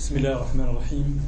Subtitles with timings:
[0.00, 1.20] Bismillahirrahmanirrahim.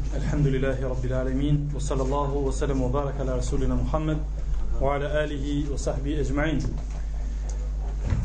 [0.96, 1.68] rabbil alamin.
[1.74, 4.16] Wa sallallahu wa sallam wa baraka ala rasulina Muhammad
[4.80, 6.60] wa ala alihi wa sahbihi ajma'in.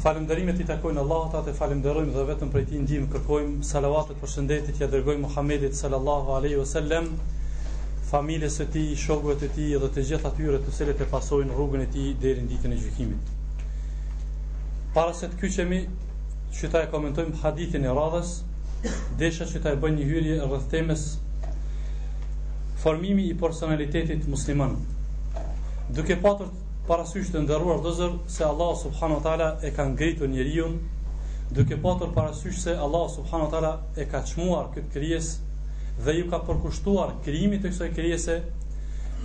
[0.06, 4.80] Falënderimet i takojnë Allahut, atë falënderojmë dhe vetëm prej tij ndihmë kërkojmë salavatet për shëndetit
[4.86, 7.12] ja dërgojmë Muhamedit sallallahu alaihi wasallam,
[8.16, 11.84] familjes së tij, shokëve të tij dhe të gjithë atyre të selet e pasojnë rrugën
[11.90, 13.36] e tij deri në ditën e gjykimit.
[14.96, 15.84] Para se të kyçemi,
[16.74, 18.38] e komentojmë hadithin e radhës,
[19.20, 21.06] desha që ta e një hyrje rreth temës
[22.84, 24.76] formimi i personalitetit musliman.
[25.94, 26.52] Duke patur
[26.90, 30.68] parasysh të ndërruar dëzër se Allah subhanahu wa taala e ka ngritur njeriu,
[31.58, 36.30] duke patur parasysh se Allah subhanahu wa taala e ka çmuar këtë krijesë dhe ju
[36.30, 38.36] ka përkushtuar kërimit të kësaj krijese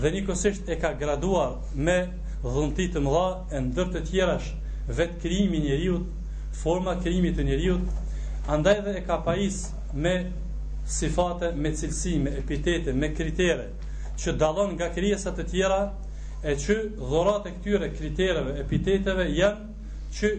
[0.00, 1.98] dhe nikosisht e ka graduar me
[2.46, 4.48] dhëntit të mëdha e ndër të tjerash
[4.88, 5.98] vetë krijimi i njeriu,
[6.62, 7.76] forma kërimi të njeriu,
[8.48, 10.14] Andaj dhe e ka pajis me
[10.84, 13.68] sifate, me cilësi, me epitete, me kritere
[14.18, 15.82] që dalon nga kryesat e tjera
[16.42, 19.68] e që dhorat e këtyre kritereve, epiteteve janë
[20.18, 20.32] që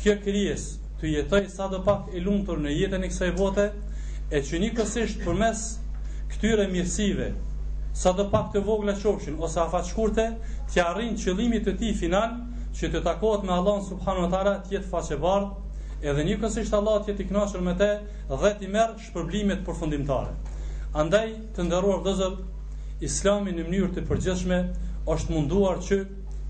[0.00, 0.64] kjo kryes
[1.02, 3.68] të jetoj sa do pak e lumëtur në jetën e kësaj bote
[4.32, 5.62] e që një kësisht për mes
[6.32, 7.28] këtyre mirësive
[8.04, 12.34] sa do pak të vogla qoshin ose afat shkurte të jarin qëlimit të ti final
[12.80, 15.67] që të takot me Allah subhanu atara tjetë faqe bardë
[16.02, 17.88] edhe një kësisht Allah tjetë i knashur me te
[18.30, 20.34] dhe ti merë shpërblimet përfundimtare.
[20.98, 22.36] Andaj, të ndëruar dëzër,
[23.08, 24.60] islami në mënyrë të përgjeshme
[25.10, 25.98] është munduar që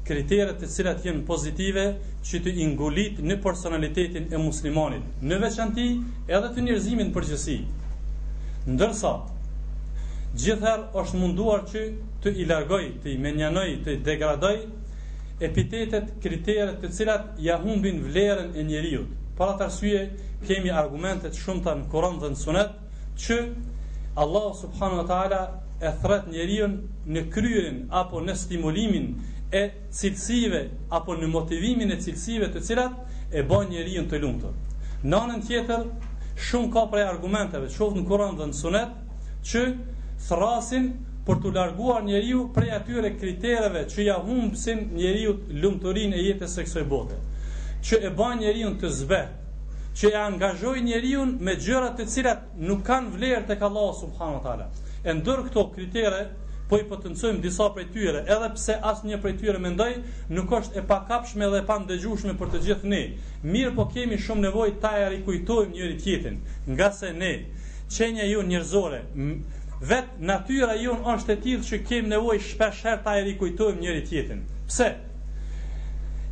[0.09, 1.87] kriteret të cilat jenë pozitive
[2.25, 5.89] që të ingullit në personalitetin e muslimanit, në veçanti
[6.29, 7.59] edhe të njërzimin përgjësi.
[8.69, 9.13] Ndërsa,
[10.45, 11.87] gjithar është munduar që
[12.25, 14.55] të i largoj, të i menjanoj, të i degradoj
[15.45, 19.18] epitetet kriteret të cilat ja humbin vlerën e njeriut.
[19.39, 19.99] Para të arsye,
[20.47, 22.71] kemi argumentet shumë të në Koran dhe në Sunet,
[23.25, 23.37] që
[24.25, 25.39] Allah subhanu wa ta'ala
[25.79, 26.73] e thret njerion
[27.15, 29.07] në kryen apo në stimulimin
[29.55, 29.61] e
[30.01, 30.63] cilësive
[30.99, 34.57] apo në motivimin e cilësive të cilat e bën njerion të lumtur.
[35.05, 35.87] Në anën tjetër,
[36.49, 38.99] shumë ka prej argumenteve shoh në Kur'an dhe në Sunet
[39.53, 39.63] që
[40.27, 40.91] thrasin
[41.29, 46.67] për të larguar njeriu prej atyre kritereve që ja humbsin njeriu lumturinë e jetës së
[46.67, 47.23] kësaj bote
[47.87, 49.19] që e bën njeriu të zbe,
[49.99, 53.69] që e angazhoj njeriu me gjëra të cilat nuk kanë vlerë tek ka
[54.01, 54.67] subhanahu wa taala.
[55.05, 56.21] E ndër këto kritere
[56.69, 59.93] po i potencojmë disa prej tyre, edhe pse asnjë prej tyre mendoj
[60.29, 63.03] nuk është e pakapshme dhe e pandëgjueshme për të gjithë ne.
[63.43, 67.33] Mirë, po kemi shumë nevojë ta e rikujtojmë njëri tjetrin, nga se ne
[67.89, 68.99] qenja ju njerëzore
[69.81, 74.43] vet natyra jon është e tillë që kemi nevojë shpeshherë ta e rikujtojmë njëri tjetrin.
[74.69, 74.91] Pse?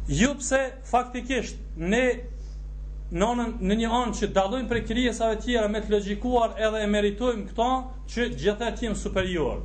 [0.08, 2.02] Ju pse faktikisht ne
[3.12, 6.88] nonën në një anë që dallojmë prej krijesave të tjera me të logjikuar edhe e
[6.90, 7.66] meritojmë këto
[8.12, 9.60] që gjithatë janë superior.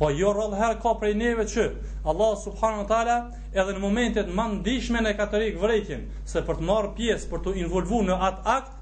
[0.00, 1.66] Po jo rrallë herë ka prej neve që
[2.08, 3.16] Allah subhanu wa taala
[3.52, 5.60] edhe në momentet më të ndihshme në katolik
[6.32, 8.72] se për të marrë pjesë për të involvu në atë akt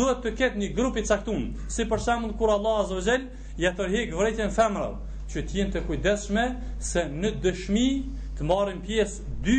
[0.00, 3.22] duhet të ketë një grup i caktuar, si për shembull kur Allah azza wa jall
[3.58, 4.98] ja tërheq vërejtin femrave,
[5.30, 6.44] që t'jen të kujdesshme
[6.78, 7.86] se në dëshmi
[8.38, 9.56] të marrin pjesë dy,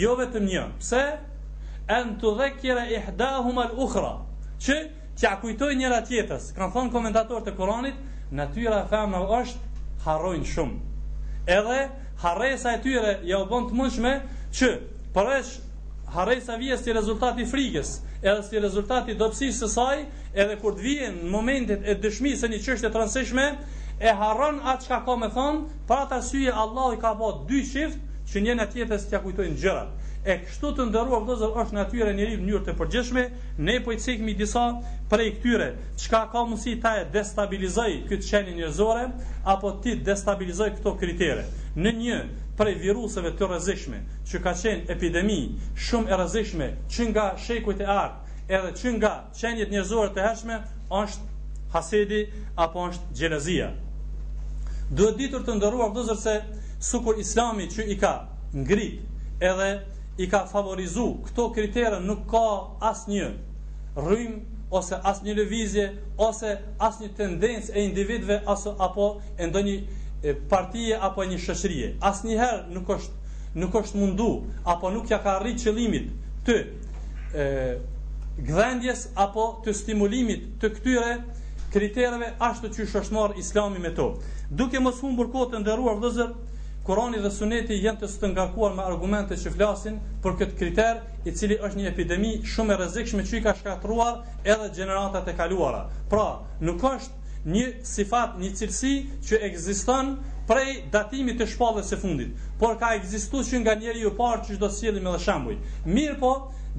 [0.00, 0.62] jo vetëm një.
[0.82, 1.02] Pse?
[1.96, 4.12] En tu dhekira ihdahuma al-ukhra.
[4.58, 4.76] Çe
[5.16, 6.50] ti a njëra tjetrës?
[6.56, 7.94] Kan thon komentator të Kuranit,
[8.30, 10.80] natyra e femrës është harrojn shumë.
[11.46, 11.78] Edhe
[12.22, 14.12] harresa e tyre ja u bën të mundshme
[14.58, 14.68] që
[15.14, 15.52] përveç
[16.16, 20.02] harresa vjes si rezultati frikës, edhe si rezultati dobësisë së saj,
[20.34, 23.46] edhe kur të vijnë në momentet e dëshmisë së një çështje të rëndësishme,
[24.06, 26.58] e harron atë çka ka më thon, për atë arsye
[26.96, 28.00] i ka bë dy shift
[28.30, 29.94] që njëna tjetës t'ja kujtojnë gjërat.
[30.26, 33.22] E kështu të ndërua vëzër është në atyre njëri njërë të përgjeshme,
[33.68, 34.64] ne po i cikmi disa
[35.10, 35.68] prej këtyre,
[36.02, 39.04] çka ka mësi ta e destabilizaj këtë qeni njërzore,
[39.52, 41.44] apo ti destabilizaj këto kritere.
[41.78, 42.18] Në një
[42.58, 45.40] prej viruseve të rëzishme, që ka qenë epidemi,
[45.88, 50.58] shumë e rëzishme, që nga shekujt e artë, edhe që nga qenjit njërzore të hershme
[51.04, 51.32] është
[51.78, 52.22] hasedi,
[52.66, 53.72] apo është
[54.86, 56.32] Duhet ditur të ndërua vëzër se,
[56.80, 58.12] sukur islami që i ka
[58.54, 59.70] ngrit edhe
[60.18, 62.44] i ka favorizu këto kriterën nuk ka
[62.90, 63.28] asë një
[64.06, 64.36] rrim
[64.70, 65.86] ose asë një levizje
[66.28, 72.26] ose asë një tendencë e individve aso, apo e ndonjë partije apo një shëshrije asë
[72.26, 73.14] njëherë nuk është
[73.60, 74.30] nuk është mundu
[74.68, 76.10] apo nuk ja ka rritë qëlimit
[76.44, 76.56] të
[77.32, 77.46] e,
[78.36, 81.14] gdhendjes apo të stimulimit të këtyre
[81.72, 84.06] kriterëve ashtu që është islami me to.
[84.50, 86.30] Duke mos humbur kote ndërruar vëzër,
[86.86, 89.96] Kurani dhe Suneti janë të stëngakuar me argumente që flasin
[90.26, 94.20] për këtë kriter, i cili është një epidemi shumë e rrezikshme që i ka shkatruar
[94.54, 95.80] edhe gjeneratat e kaluara.
[96.12, 96.26] Pra,
[96.68, 98.92] nuk është një sifat, një cilësi
[99.28, 100.12] që ekziston
[100.52, 104.60] prej datimit të shpallës së fundit, por ka ekzistuar që nga njeriu i parë që
[104.60, 105.58] çdo sjellim edhe shembuj.
[105.98, 106.32] Mirë po,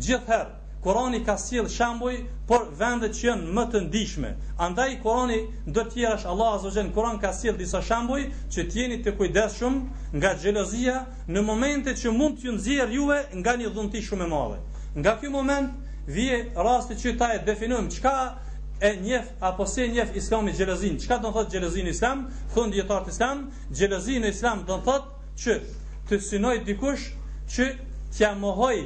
[0.07, 0.55] gjithherë
[0.87, 2.15] Korani ka sjell shembuj
[2.47, 4.27] Por vende që janë më të ndijshme.
[4.67, 5.37] Andaj Korani
[5.75, 8.21] do të thjesh Allah Azza wa Kur'an ka sjell disa shembuj
[8.55, 9.75] që të jeni të kujdesshëm
[10.15, 10.95] nga xhelozia
[11.27, 14.59] në momente që mund t'ju nxjerr juve nga një dhunti shumë e madhe.
[14.99, 15.69] Nga ky moment
[16.15, 16.37] vije
[16.67, 18.15] rasti që ta e definojmë çka
[18.89, 22.21] e njef apo se njef islami gjelëzin qka të në thot gjelëzin në islam
[22.53, 23.37] thun djetartë islam
[23.75, 25.05] gjelëzin në islam të në thot
[25.43, 25.57] që
[26.09, 27.09] të synoj dikush
[27.55, 27.67] që
[28.15, 28.77] tja mohoj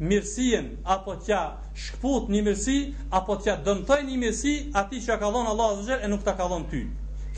[0.00, 1.38] mirësien apo t'ja
[1.74, 2.74] shkput një mirësi
[3.18, 6.46] apo t'ja dëmtoj një mirësi ati që ka dhonë Allah Azizhel e nuk ta ka
[6.50, 6.82] dhonë ty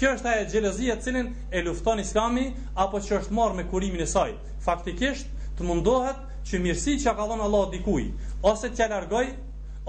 [0.01, 2.45] kjo është aje gjelëzia cilin e lufton islami
[2.85, 4.33] apo që është marë me kurimin e saj
[4.65, 5.29] faktikisht
[5.59, 6.21] të mundohet
[6.51, 8.05] që mirësi që ka dhonë Allah dikuj
[8.53, 9.25] ose t'ja largoj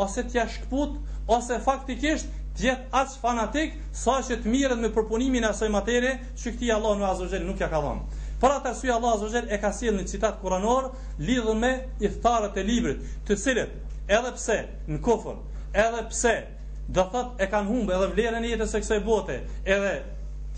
[0.07, 0.95] ose t'ja shkput
[1.39, 6.55] ose faktikisht t'jet aq fanatik sa që të mirët me përpunimin e asoj materi që
[6.55, 8.20] këti Allah në nuk ja ka dhënë.
[8.41, 10.87] Për atë arsye Allahu Azza e ka sjellë një citat kuranor
[11.27, 11.69] lidhur me
[12.07, 13.77] iftarët e librit, të cilët
[14.17, 14.55] edhe pse
[14.93, 15.35] në kufër,
[15.83, 16.31] edhe pse
[16.97, 19.35] do thot e kanë humbë edhe vlerën e jetës së kësaj bote,
[19.77, 19.91] edhe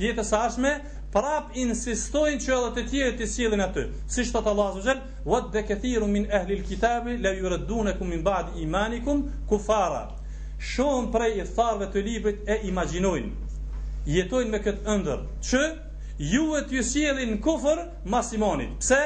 [0.04, 0.72] jetës së ardhshme,
[1.18, 3.84] prap insistojnë që edhe të tjerë të sjellin aty.
[4.16, 8.60] Si thot Allahu Azza wa "Wad de kathirun min ahli al-kitabi la yuraddunakum min ba'di
[8.64, 10.06] imanikum kufara."
[10.74, 13.32] Shumë prej iftarëve të librit e imagjinojnë
[14.16, 15.60] jetojnë me këtë ëndër që
[16.22, 17.80] juve të jësjeli në kufër
[18.16, 18.74] mas imanit.
[18.82, 18.98] Pse?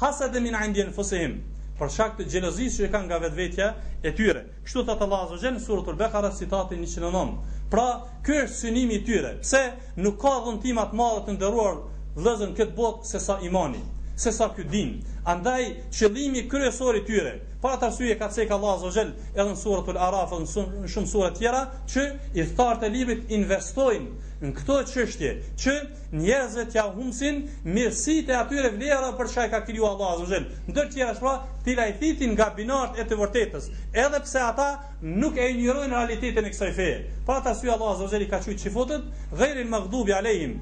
[0.00, 1.32] Hasa dhe minë indjen fësehim.
[1.80, 3.66] Për shak të gjelëzis që e kanë nga vetë
[4.02, 4.44] e tyre.
[4.64, 7.24] Kështu të të lazo gjenë, surë të rbekara, citatë një qënë
[7.74, 7.88] Pra,
[8.28, 9.34] kërë është synimi tyre.
[9.42, 9.62] Pse?
[9.96, 11.80] Nuk ka dhëntimat madhe të ndëruar
[12.26, 13.88] vëzën këtë botë se sa imanit
[14.22, 15.00] se sa ky din.
[15.26, 15.62] Andaj
[15.94, 19.98] qëllimi kryesor i tyre, pa të arsye ka thënë Allahu Azza wa edhe në suratul
[20.02, 21.60] Araf edhe në shumë sura të tjera,
[21.92, 22.04] që
[22.42, 25.30] i thartë librit investojnë në këto çështje,
[25.62, 25.74] që
[26.18, 27.36] njerëzit ja humsin
[27.76, 31.34] mirësitë e atyre vlera për çka ka krijuar Allahu Azza wa Ndër të tjera shpa,
[31.64, 33.70] ti la i thitin nga binart e të vërtetës,
[34.04, 34.68] edhe pse ata
[35.22, 36.98] nuk e injorojnë realitetin e kësaj feje.
[37.26, 39.06] Pa të arsye Allahu Azza wa i ka thujë çifotët,
[39.38, 40.58] ghayril maghdubi alehim,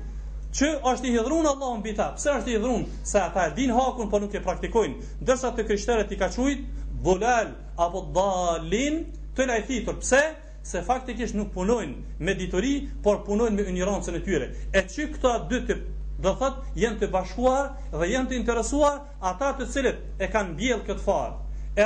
[0.55, 3.70] që është i hidhrun Allah në bita, Pse është i hidhrun, se ata e din
[3.75, 6.67] hakun, për po nuk e praktikojnë, dërsa të kryshteret i ka qujtë,
[7.05, 9.00] dhulal, apo dalin,
[9.35, 10.23] të lajthitur, Pse
[10.62, 14.49] Se faktikisht nuk punojnë me ditori, por punojnë me unirancën e tyre.
[14.76, 15.76] E që këta dy të
[16.20, 18.99] do thot janë të bashkuar dhe janë të interesuar
[19.31, 21.32] ata të cilët e kanë mbjell këtë farë,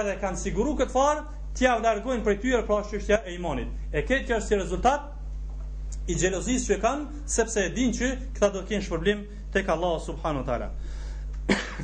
[0.00, 1.22] edhe kanë siguru këtë farë,
[1.60, 3.70] tja largojnë për tyre pra çështja e imanit.
[3.94, 5.06] E këtë që është si rezultat,
[6.12, 9.20] i xhelozis që kanë sepse e dinë që këta do të kenë shpërblim
[9.54, 10.70] tek Allahu subhanahu wa taala.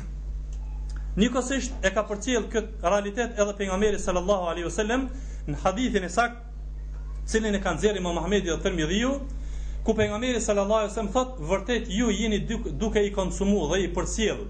[1.21, 5.07] Nikosisht e ka përcjell kët realitet edhe pejgamberi sallallahu alaihi wasallam
[5.49, 6.37] në hadithin e sakt
[7.33, 9.15] cilin e kanë nxjerr Imam Muhamedi dhe Tirmidhiu
[9.85, 12.39] ku pejgamberi sallallahu alaihi wasallam thotë, vërtet ju jeni
[12.77, 14.45] duke i konsumuar dhe i përcjell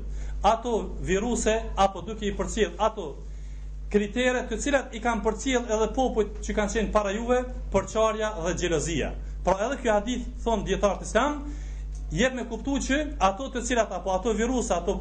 [0.52, 0.76] ato
[1.10, 3.08] viruse apo duke i përcjell ato
[3.92, 8.54] kriteret të cilat i kanë përcjell edhe popujt që kanë qenë para juve, përçarja dhe
[8.60, 9.12] xhelozia.
[9.44, 11.38] Pra edhe kjo hadith thon djetartë islam,
[12.18, 14.96] jep me kuptu që ato të cilat apo ato virus ato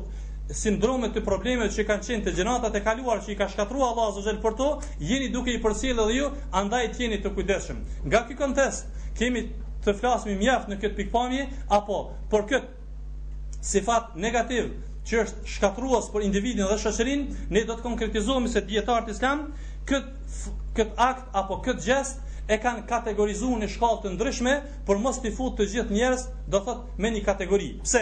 [0.61, 4.09] sindrome të problemet që kanë qenë të gjenatat e kaluar që i ka shkatrua Allah
[4.13, 4.69] Azogel për to,
[5.11, 6.31] jeni duke i përsil edhe ju,
[6.63, 7.83] andaj tjeni të kujdeshëm.
[8.09, 8.89] Nga kjo kontest,
[9.21, 9.45] kemi
[9.85, 11.45] të flasmi mjaft në këtë pikpamje,
[11.77, 12.01] apo
[12.33, 14.73] për këtë sifat negativ
[15.07, 19.47] që është shkatruas për individin dhe shëshërin, ne do të konkretizohemi se djetartë islam
[19.93, 24.55] këtë, këtë akt apo këtë gjest e kanë kategorizuar në shkallë të ndryshme,
[24.87, 27.69] por mos ti fut të gjithë njerëz, do thot me një kategori.
[27.85, 28.01] Pse?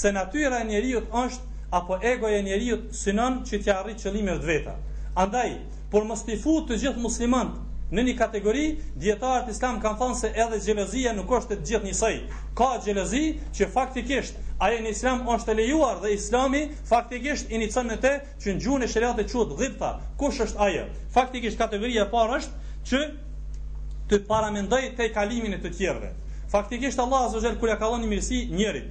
[0.00, 1.50] Se natyra e njeriu është
[1.80, 4.76] apo egoja e njeriu synon që të arrijë qëllime vetë.
[5.24, 5.50] Andaj,
[5.92, 7.60] por mos ti fut të gjithë muslimanët
[7.94, 8.62] në një kategori,
[9.04, 12.14] dietarët islam kanë thënë se edhe xhelozia nuk është të gjithë njësoj.
[12.58, 13.22] Ka xhelozi
[13.58, 18.56] që faktikisht ajo në islam është e lejuar dhe islami faktikisht inicion me të që
[18.56, 19.92] në gjuhën e quhet dhifta.
[20.18, 20.88] Kush është ajo?
[21.18, 22.54] Faktikisht kategoria e parë është
[22.90, 23.04] që
[24.10, 26.10] të paramendoj të kalimin e të tjerëve.
[26.52, 28.90] Faktikisht Allah azza xhel kur ja ka dhënë mirësi njerit.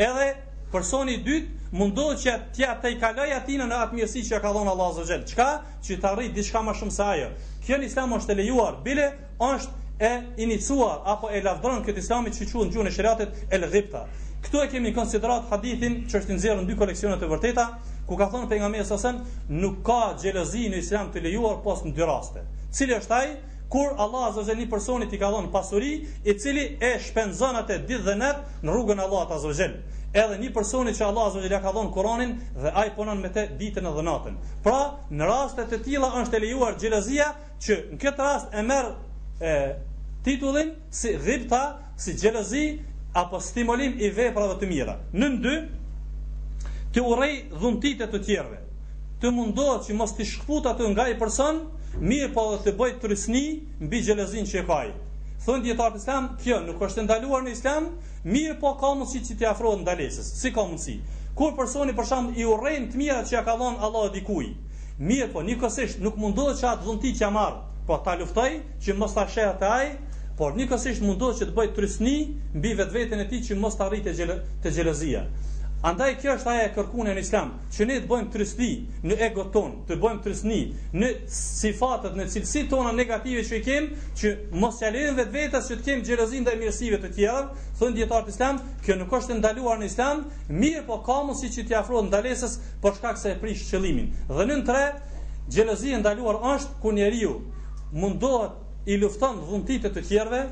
[0.00, 0.28] Edhe
[0.72, 4.52] personi i dytë mundohet që t'i ja të kaloj atin në atë mirësi që ka
[4.56, 5.26] dhënë Allah azza xhel.
[5.32, 5.48] Çka?
[5.88, 7.30] Që të arrij diçka më shumë se ajo.
[7.66, 9.08] Kjo në Islam është e lejuar, bile
[9.44, 10.12] është e
[10.44, 14.04] iniciuar apo e lavdron këtë islamit që quhet gjuhën e shariatit el ghibta.
[14.44, 17.64] Këtu e kemi konsiderat hadithin që është në dy koleksione të vërteta,
[18.08, 19.18] ku ka thënë pejgamberi sasem
[19.50, 22.44] nuk ka xhelozi në islam të lejuar pas në dy raste.
[22.72, 23.32] Cili është ai?
[23.68, 25.90] kur Allah azza një personit i ka dhënë pasuri
[26.24, 29.68] i cili e shpenzon atë ditë dhe natë në rrugën e Allahut azza
[30.18, 32.32] edhe një personi që Allah azza xhel ka dhënë Kur'anin
[32.62, 34.78] dhe ai punon me të ditën dhe natën pra
[35.10, 37.26] në raste të tilla është e lejuar xhelozia
[37.66, 38.94] që në këtë rast e merr
[40.24, 40.70] titullin
[41.00, 41.60] si ghibta
[41.98, 42.64] si xhelozi
[43.20, 45.56] apo stimulim i veprave të mira në dy
[46.88, 48.58] të urrej dhuntitë të tjera
[49.22, 51.56] të mundohet që mos të shkput atë nga i person,
[52.10, 53.40] mirë po dhe të bëjt të rësni
[53.86, 54.84] mbi gjelezin që e kaj.
[55.46, 57.88] Thënë djetarë të islam, kjo nuk është ndaluar në islam,
[58.34, 60.94] mirë po ka mundësi që të afrojnë ndalesës, si ka mundësi.
[61.38, 64.48] Kur personi për shumë i urejnë të mira që ja ka dhonë Allah e dikuj,
[65.10, 68.48] mirë po një kësisht nuk mundohet që atë dhënti që ja marë, po ta luftoj
[68.84, 69.92] që mos të asheja të ajë,
[70.38, 70.70] por një
[71.10, 72.12] mundohet që të bëj të
[72.54, 74.16] mbi vetveten e tij që mos të arritë
[74.62, 75.26] të xhelozia.
[75.86, 78.68] Andaj kjo është ajo e kërkune në Islam, që ne të bëjmë trysni
[79.06, 80.56] në ego ton, të bëjmë trysni
[80.98, 83.86] në sifatet në cilësit tona negative që i kem,
[84.18, 87.44] që mos ja vetë vetvetes që të kem xherozin ndaj mirësive të tjera,
[87.78, 91.68] thon dietar të Islam, kjo nuk është ndaluar në Islam, mirë po ka mundësi që
[91.70, 94.10] t'i afrohet ndalesës për shkak se e prish qëllimin.
[94.34, 94.82] Dhe në tre,
[95.54, 97.36] xherozia e ndaluar është ku njeriu
[97.92, 100.42] mundohet i lufton dhuntitë të tjerëve,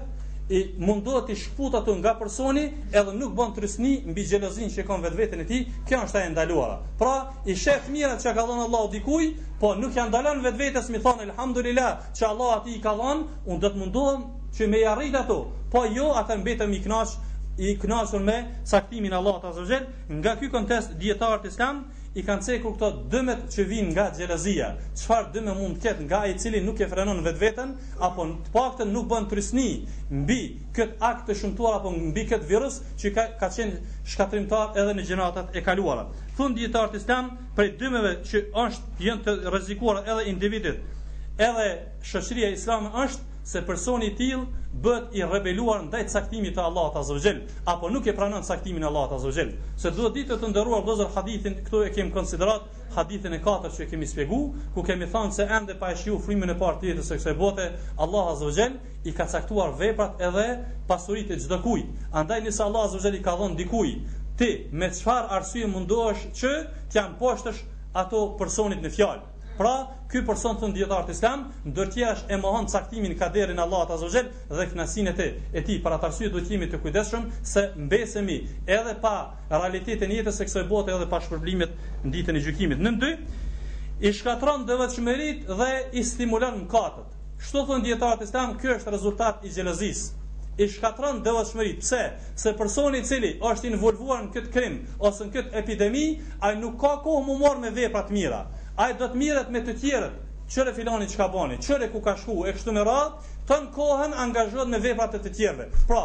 [0.48, 2.62] i mundohet të shkputa ato nga personi
[2.94, 6.30] edhe nuk bën trysni mbi xhelozin që kanë vetë veten e tij, kjo është ajo
[6.36, 6.76] ndaluara.
[7.00, 7.14] Pra,
[7.50, 11.18] i shef mirat që ka dhënë Allahu dikujt, po nuk janë ndalën vetvetes mi thon
[11.26, 14.22] elhamdulillah që Allahu ati i ka dhënë, unë do të mundohem
[14.58, 15.40] që me i arrit ato.
[15.72, 17.18] Po jo, atë mbetëm i kënaq
[17.58, 18.36] i kënaqur me
[18.72, 19.84] saktimin Allahu ta zotxhel.
[20.20, 21.86] Nga ky kontest dietar islam
[22.16, 24.70] i kanë cekur këto dëmet që vijnë nga xhelazia.
[24.96, 27.74] Çfarë dëme mund të ketë nga i cili nuk e frenon vetveten
[28.08, 29.66] apo të paktën nuk bën trisni
[30.22, 30.38] mbi
[30.78, 35.04] këtë akt të shëmtuar apo mbi kët virus që ka ka qenë shkatrimtar edhe në
[35.10, 36.06] gjeneratat e kaluara.
[36.38, 40.80] Thon dietar të Islam për dëmeve që është janë të rrezikuara edhe individet.
[41.50, 41.68] Edhe
[42.14, 47.14] shoqëria islame është se personi i bët bëhet i rebeluar ndaj caktimit të Allahut azza
[47.18, 47.34] wa
[47.72, 51.12] apo nuk e pranon caktimin e Allahut azza wa Se duhet ditë të ndëruar vëllazër
[51.16, 52.62] hadithin, këtu e kemi konsiderat
[52.96, 56.50] hadithin e katërt që e kemi shpjeguar, ku kemi thënë se ende pa shjuar frimin
[56.50, 57.68] e parë të jetës së kësaj bote,
[58.02, 58.66] Allahu azza wa
[59.04, 60.48] i ka caktuar veprat edhe
[60.90, 61.86] pasuritë e çdo kujt.
[62.18, 63.98] Andaj nëse Allahu azza wa i ka dhënë dikujt
[64.38, 66.50] ti me çfarë arsye mundohesh që
[66.90, 67.62] t'jam poshtësh
[68.02, 69.35] ato personit në fjalë.
[69.56, 73.96] Pra, ky person thon dietar të Islam, ndër tjerësh e mohon caktimin kaderin Allah ta
[74.02, 77.62] zogjel dhe knasinë e e tij për atë arsye do të jemi të kujdesshëm se
[77.86, 78.36] mbesemi
[78.76, 79.14] edhe pa
[79.54, 81.72] realitetin e jetës së kësaj bote edhe pa shpërblimet
[82.04, 82.84] në ditën e gjykimit.
[82.84, 83.14] Në dy,
[84.04, 87.08] i shkatron devotshmërit dhe i stimulon mëkatet.
[87.48, 90.24] Çto thon dietar të Islam, ky është rezultat i xhelozisë
[90.56, 91.72] i shkatron devotshmëri.
[91.80, 92.02] Pse?
[92.44, 96.04] Se personi i cili është involvuar në këtë krim ose në këtë epidemi,
[96.44, 98.44] ai nuk ka kohë më marr me vepra të mira.
[98.76, 100.16] A do të miret me të tjerët,
[100.54, 103.70] qëre filani që ka bani, qëre ku ka shku, e kështu me radhë, të në
[103.76, 105.68] kohën angazhot me veprat e të tjerëve.
[105.92, 106.02] Pra,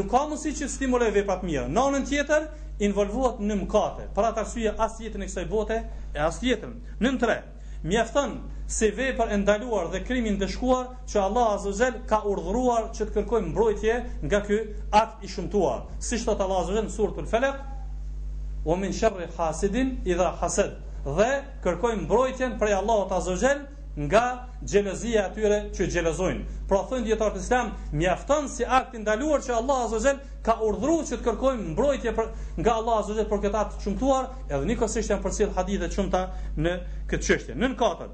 [0.00, 1.64] nuk ka mësi që stimuloj veprat mirë.
[1.74, 2.46] Në në tjetër,
[2.88, 4.06] involvohet në mëkate.
[4.18, 5.80] Pra të arsye asë jetën e kësaj bote,
[6.14, 6.76] e asë jetën.
[7.02, 7.36] Në tre,
[7.90, 8.36] mjefton
[8.76, 13.16] se vepër e ndaluar dhe krimin të shkuar, që Allah Azuzel ka urdhruar që të
[13.18, 13.98] kërkojmë mbrojtje
[14.28, 14.60] nga ky
[15.02, 15.88] akt i shumtuar.
[15.98, 17.60] Si shtot Allah Azuzel në surë felek,
[18.86, 21.28] min sharri hasidin, idha hasad." dhe
[21.64, 23.64] kërkojnë mbrojtjen prej Allahut Azza Xhel
[24.06, 24.22] nga
[24.64, 26.44] xhelozia e tyre që xhelozojnë.
[26.70, 30.56] Pra thonë dietarët e Islam, mjafton si akt i ndaluar që Allah Azza Xhel ka
[30.70, 32.30] urdhëruar që të kërkojmë mbrojtje për,
[32.62, 36.24] nga Allah Azza Xhel për këtë të çmtuar, edhe nikosisht janë përcjell hadithe shumëta
[36.58, 36.76] në
[37.12, 37.58] këtë çështje.
[37.64, 38.12] Nën katër.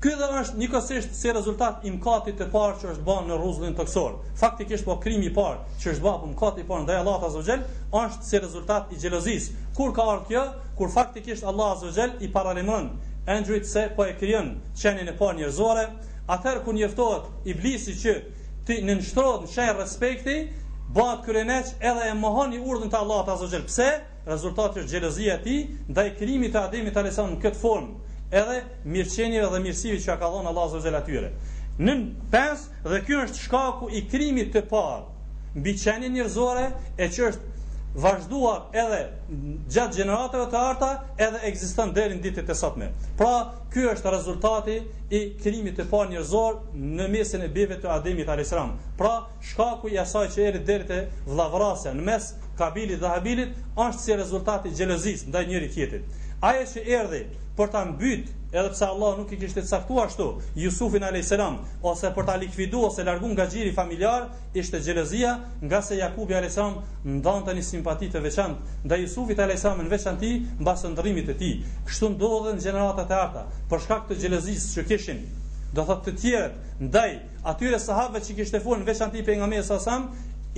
[0.00, 0.78] Ky dhe është një
[1.16, 4.84] si rezultat i mkatit të parë që është banë në ruzullin të kësorë.
[4.86, 7.60] po krimi parë që është banë për mkatit parë ndaj dhe Allah të
[8.04, 9.50] është si rezultat i gjelozis.
[9.76, 10.44] Kur ka arë kjo,
[10.78, 12.88] kur faktikisht Allah të zëgjel i paralimën,
[13.28, 14.48] e në se po e krijon
[14.84, 15.84] qenin e parë njërzore,
[16.36, 18.14] atëherë ku njëftohet i blisi që
[18.66, 20.38] ti në nështrodhë në qenë respekti,
[20.96, 23.90] banë edhe e mëhon i urdhën të Allahut të Pse?
[24.32, 25.60] Rezultati është e tij
[25.92, 30.50] ndaj krimit të Ademit të në këtë formë, edhe mirëqenjeve dhe mirësive që ka dhënë
[30.52, 31.30] Allahu subhanahu wa taala
[31.80, 31.92] Në
[32.32, 36.64] pesë dhe ky është shkaku i krimit të parë mbi çënin njerëzore
[37.00, 37.48] e që është
[38.04, 38.98] vazhduar edhe
[39.74, 40.90] gjatë gjeneratave të arta
[41.26, 42.90] edhe ekziston deri në ditët e sotme.
[43.18, 43.32] Pra,
[43.72, 44.76] ky është rezultati
[45.16, 48.76] i krimit të parë njerëzor në mesin e bijve të Ademit alayhis salam.
[49.00, 49.14] Pra,
[49.50, 51.00] shkaku i asaj që erë deri te
[51.32, 53.56] vllavrasja në mes Kabilit dhe Habilit
[53.86, 56.18] është si rezultati i xhelozisë ndaj njëri tjetrit.
[56.40, 57.18] Aje që erdi
[57.58, 61.34] për ta mbyt, edhe pse Allah nuk i kishte caktuar ashtu Jusufin alayhis
[61.90, 64.24] ose për ta likviduar ose largu nga xhiri familjar,
[64.62, 69.66] ishte xhelozia, nga se Jakubi alayhis salam ndonte një simpati të veçantë ndaj Jusufit alayhis
[69.68, 70.32] salam në veçanti
[70.64, 71.52] mbas ndrrimit të tij.
[71.90, 75.22] Kështu ndodhen gjeneratat e arta për shkak të xhelozisë që kishin
[75.76, 77.10] do thotë të tjerët ndaj
[77.52, 80.08] atyre sahabëve që kishte funë në veçanti pejgamberi sa sam,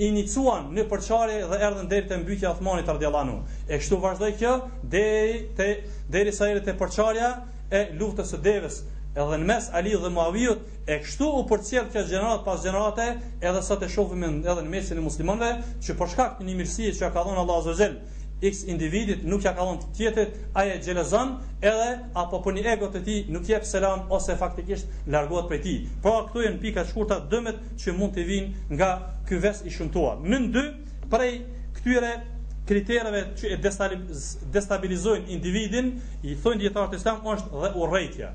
[0.01, 3.35] inicuan në përçarje dhe erdhën deri te mbytyja e Uthmanit radhiyallahu
[3.69, 4.53] E kështu vazhdoi kjo
[4.89, 5.67] deri te
[6.15, 7.27] deri sa erdhi te përçarja
[7.71, 8.79] e luftës së devës
[9.15, 13.05] edhe në mes Ali dhe Muawijut, e kështu u përcjell kjo gjenerat pas gjenerate,
[13.45, 16.95] edhe sot e shohim edhe në mesin e muslimanëve, që për shkak të një mirësie
[16.97, 17.91] që ka dhënë Allahu Azza
[18.41, 21.33] x individit nuk ja ka dhënë të tjetrit, ai e xhelozon
[21.71, 21.87] edhe
[22.21, 25.77] apo për një ego të tij nuk jep selam ose faktikisht largohet prej tij.
[26.01, 28.89] Po pra, këtu janë pika shkurta dëmet që mund të vinë nga
[29.29, 30.17] ky ves i shumtuar.
[30.23, 30.65] Në dy,
[31.13, 31.33] prej
[31.79, 32.13] këtyre
[32.67, 33.59] kriterëve që e
[34.55, 38.31] destabilizojnë individin, i thonë dietarët islam është dhe urrëtia.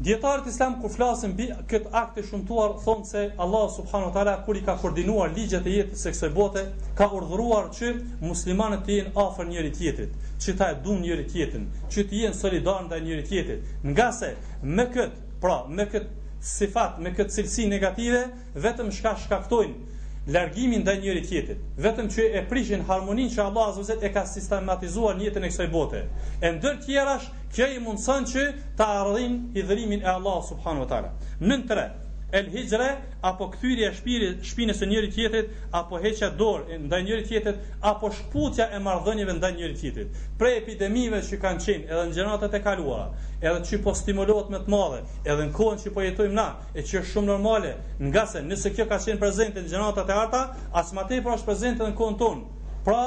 [0.00, 4.56] Djetarët islam ku flasin bi këtë akt e shumtuar thonë se Allah subhanu tala kur
[4.56, 6.62] i ka koordinuar ligjet e jetës e kësoj bote
[7.00, 7.90] ka urdhruar që
[8.22, 10.14] muslimanët të jenë afer njëri tjetrit,
[10.46, 14.32] që ta e njëri tjetrin, që të jenë solidarën dhe njëri tjetrit, nga se
[14.78, 18.24] me këtë, pra, me këtë sifat, me këtë cilësi negative,
[18.68, 19.98] vetëm shka shkaktojnë
[20.34, 25.18] largimin ndaj njëri tjetrit, vetëm që e prishin harmoninë që Allahu Azza e ka sistematizuar
[25.18, 26.02] në jetën e kësaj bote.
[26.46, 28.46] E ndër të tjerash, kjo i mundson që
[28.78, 31.12] ta arrijnë hidhrimin e Allahu Subhanu Teala.
[31.42, 31.86] Në tre,
[32.32, 37.24] el hijra apo kthyrja e shpirit shpinës së njëri tjetrit apo heqja dorë ndaj njëri
[37.28, 37.58] tjetrit
[37.90, 42.54] apo shputja e marrëdhënieve ndaj njëri tjetrit Pre epidemive që kanë qenë edhe në gjeneratat
[42.54, 43.08] e kaluara
[43.40, 46.82] edhe që po stimulohet me të madhe edhe në kohën që po jetojmë na e
[46.84, 47.74] që është shumë normale
[48.10, 50.44] nga se nëse kjo ka qenë prezente në gjeneratat e arta
[50.82, 53.02] as më tepër është prezente në kohën tonë pra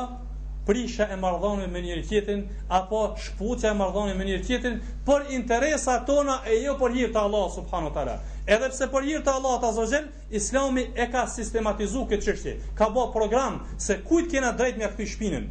[0.66, 4.78] prisha e marrëdhënies me njëri tjetrin apo shpucja e marrëdhënies me njëri tjetrin
[5.08, 8.18] për interesat tona e jo për hir të Allahut subhanuhu teala.
[8.48, 10.08] Edhe pse për hir të Allahut azhajan,
[10.40, 12.56] Islami e ka sistematizuar këtë çështje.
[12.80, 15.46] Ka bërë program se kujt kena drejt nga këtë shpinën,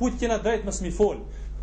[0.00, 0.94] kujt kena drejt më mi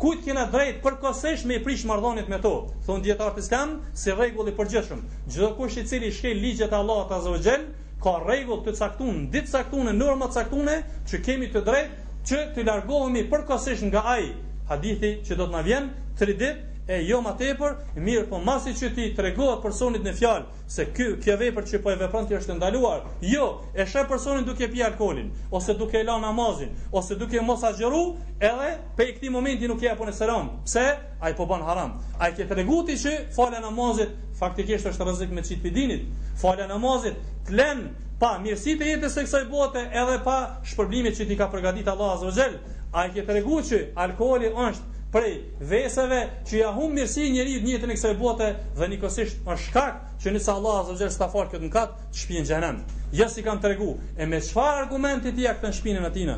[0.02, 2.70] kujt kena drejt për me me prish mardhonit me to.
[2.86, 6.76] Thon dietar të Islam se rregull i përgjithshëm, çdo kush i cili shkel ligjet e
[6.76, 7.62] Allahut azhajan
[8.02, 13.24] ka rregull të caktuar, ditë caktuar, norma caktuar, që kemi të drejtë që të largohemi
[13.30, 14.28] përkohësisht nga ai
[14.70, 15.88] hadithi që do të na vjen
[16.20, 20.66] 3 ditë e jo më tepër, mirë po masi që ti tregohet personit në fjalë
[20.74, 24.44] se kjo kjo për që po e vepron ti është ndaluar, jo, e sheh personin
[24.44, 28.02] duke pi alkolin ose duke e lënë namazin ose duke mos agjëru,
[28.40, 30.50] edhe pe këti momenti nuk ja punë selam.
[30.66, 30.84] Pse?
[31.22, 31.92] Ai po bën haram.
[32.18, 36.08] Ai ke treguti që falja namazit faktikisht është rrezik me çit pidinit.
[36.42, 37.14] Falja namazit
[37.46, 37.86] të lën
[38.22, 42.12] pa mirësi e jetës e kësaj bote edhe pa shpërblimit që ti ka përgatit Allah
[42.14, 42.52] Azogel,
[42.94, 45.32] a i kje të regu që alkoholi është prej
[45.72, 49.96] veseve që ja hum mirësi njëri një të kësaj bote dhe një kësisht më shkak
[50.22, 52.78] që njësa Allah Azogel së ta falë këtë në katë të shpinë gjenem.
[53.12, 53.88] Jësë jo i kam të regu,
[54.22, 56.36] e me qëfar argumenti ti akëtë në shpinën e tina?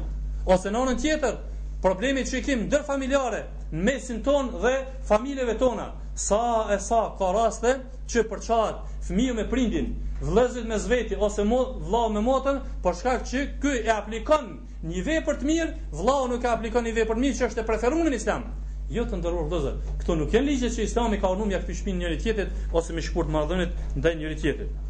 [0.57, 1.37] Ose në onën tjetër,
[1.85, 3.43] problemi që i kim dër familjare,
[3.77, 4.73] në mesin ton dhe
[5.11, 5.91] familjeve tona,
[6.27, 6.41] sa
[6.75, 7.77] e sa ka raste
[8.11, 9.93] që përqarë fëmijë me prindin,
[10.25, 14.53] vëllezrit me zveti ose vllau me motën, por shkak që ky e aplikon
[14.89, 17.67] një vepër të mirë, vllau nuk e aplikon një vepër të mirë që është e
[17.69, 18.47] preferuar në Islam.
[18.95, 19.75] Jo të ndërruar vëllezë.
[20.03, 23.31] Ktu nuk janë ligje që Islami ka urdhëruar mjaft fishpin njëri tjetrit ose me shkurt
[23.33, 24.81] marrëdhënit ndaj njëri tjetrit.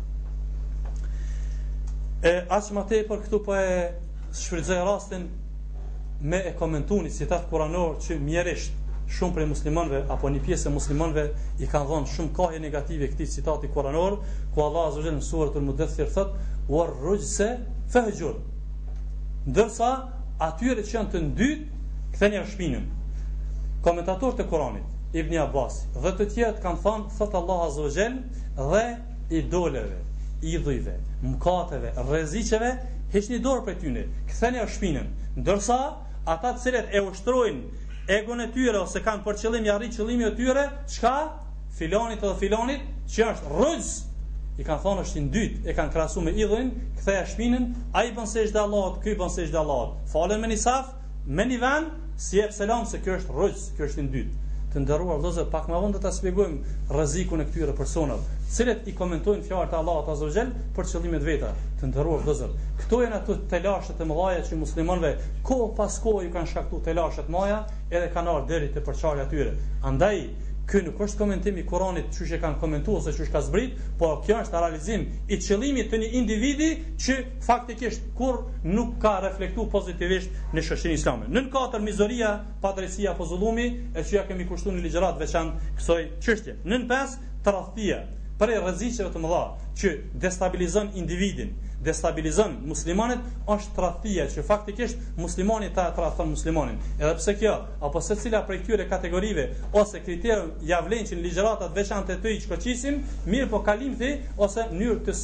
[2.25, 3.73] E as më tepër këtu po e
[4.43, 5.29] shfrytëzoj rastin
[6.25, 10.73] me e komentuar një citat kuranor që mjerisht shumë prej muslimanëve apo një pjesë e
[10.75, 11.25] muslimanëve
[11.63, 14.17] i kanë dhënë shumë kohë negative këtij citati koranor,
[14.55, 16.37] ku Allah azza wajel në suratul mudaththir thot:
[16.69, 17.49] "War rujse
[17.93, 18.39] fahjur".
[19.51, 19.91] Ndërsa
[20.41, 21.67] atyre që janë të dytë
[22.15, 22.85] kthenia në shpinën.
[23.85, 28.15] Komentatorët e Kuranit, Ibn Abbas dhe të tjerët kanë thënë thot Allah azza wajel
[28.71, 28.85] dhe
[29.31, 30.01] i doleve,
[30.45, 30.95] i dhujve,
[32.09, 32.73] rreziqeve
[33.13, 35.07] heqni dorë prej tyre, kthenia shpinën.
[35.37, 35.79] Ndërsa
[36.25, 37.63] ata të cilët e ushtrojnë
[38.09, 41.13] egon e tyre ose kanë për qëllim i arrit qëllimi i tyre, çka
[41.79, 43.89] filonit ose filonit që është rrëz
[44.61, 46.69] i kanë thonë është i ndyt e kanë krasu me idhën,
[47.01, 49.97] ktheja shpinën, ai bën se është Allahut, ky bën se është Allahut.
[50.13, 50.93] falen me një saf,
[51.27, 51.73] me një
[52.17, 54.37] si e selam se kjo është rrëz, kjo është i dytë
[54.75, 58.95] të ndërruar vëllezë, pak më vonë do ta shpjegojmë rrezikun e këtyre personave, cilët i
[58.99, 61.51] komentojnë fjalët e Allahut Azza Xhel për çellime të veta.
[61.79, 62.49] Të ndërruar vëllezë,
[62.83, 65.13] këto janë ato telashet e mëdha që muslimanëve
[65.51, 67.61] kohë pas kohë ju kanë shkaktuar telashet mëdha
[67.95, 69.55] edhe kanë ardhur deri te përçarja e tyre.
[69.91, 70.19] Andaj,
[70.65, 73.75] Ky nuk është komentimi i Kuranit, çuçi që kanë komentuar ose çuçi që ka zbrit,
[74.01, 76.69] po kjo është realizim i qëllimit të një individi
[77.05, 77.17] që
[77.49, 78.39] faktikisht kur
[78.79, 81.29] nuk ka reflektuar pozitivisht në shoqërinë islame.
[81.37, 82.31] Nën katër mizoria,
[82.65, 86.57] padrejësia apo zullumi, e cila kemi kushtuar në ligjrat veçan kësaj çështje.
[86.65, 88.01] Nën pesë, tradhtia,
[88.41, 89.45] për rreziqeve të mëdha
[89.83, 91.53] që destabilizon individin,
[91.85, 96.79] destabilizon muslimanët është tradhtia që faktikisht muslimani ta tradhton muslimanin.
[96.99, 97.53] Edhe pse kjo
[97.89, 99.45] apo secila prej këtyre kategorive
[99.83, 102.99] ose kriter ja vlen që në ligjëratat veçantë të të shkoqisim,
[103.31, 104.13] mirë po kalimthi
[104.47, 105.19] ose mënyrë të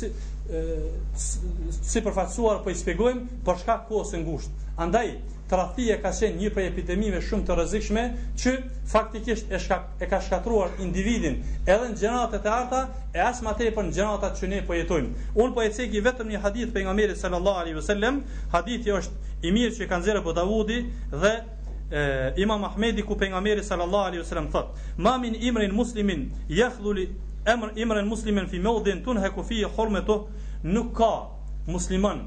[1.20, 4.66] si përfaqësuar po i shpjegojmë për shkak ku kohës së ngushtë.
[4.81, 5.11] Andaj,
[5.51, 8.03] trafia ka qenë një prej epidemive shumë të rëzikshme
[8.41, 8.51] që
[8.91, 12.83] faktikisht e, shka, e ka shkatruar individin edhe në gjenatet e arta
[13.19, 15.13] e as ma tepër në gjenatat që ne po jetojmë.
[15.35, 18.21] Unë po e cegi vetëm një hadith për nga meri sallallahu alaihi wasallam,
[18.55, 20.79] hadithi është i mirë që i kanë zire për Davudi
[21.25, 22.07] dhe e,
[22.47, 26.29] Imam Ahmedi ku pejgamberi sallallahu alaihi wasallam thot: mamin imrin muslimin
[26.61, 27.09] yakhdhu li
[27.51, 30.29] amr imrin muslimin fi mawdin tunhaku fi hurmatuh"
[30.61, 31.25] Nuk ka
[31.73, 32.19] musliman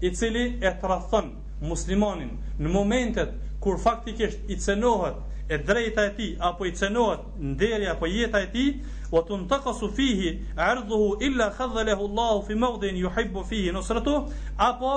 [0.00, 1.26] i cili e tradhon
[1.68, 5.16] muslimanin në momentet kur faktikisht i cenohet
[5.52, 8.70] e drejta e tij apo i cenohet nderi apo jeta e tij,
[9.12, 14.14] wa tuntaqasu fihi 'irduhu illa khadhalahu Allahu fi mawdin yuhibbu fihi nusratu
[14.56, 14.92] apo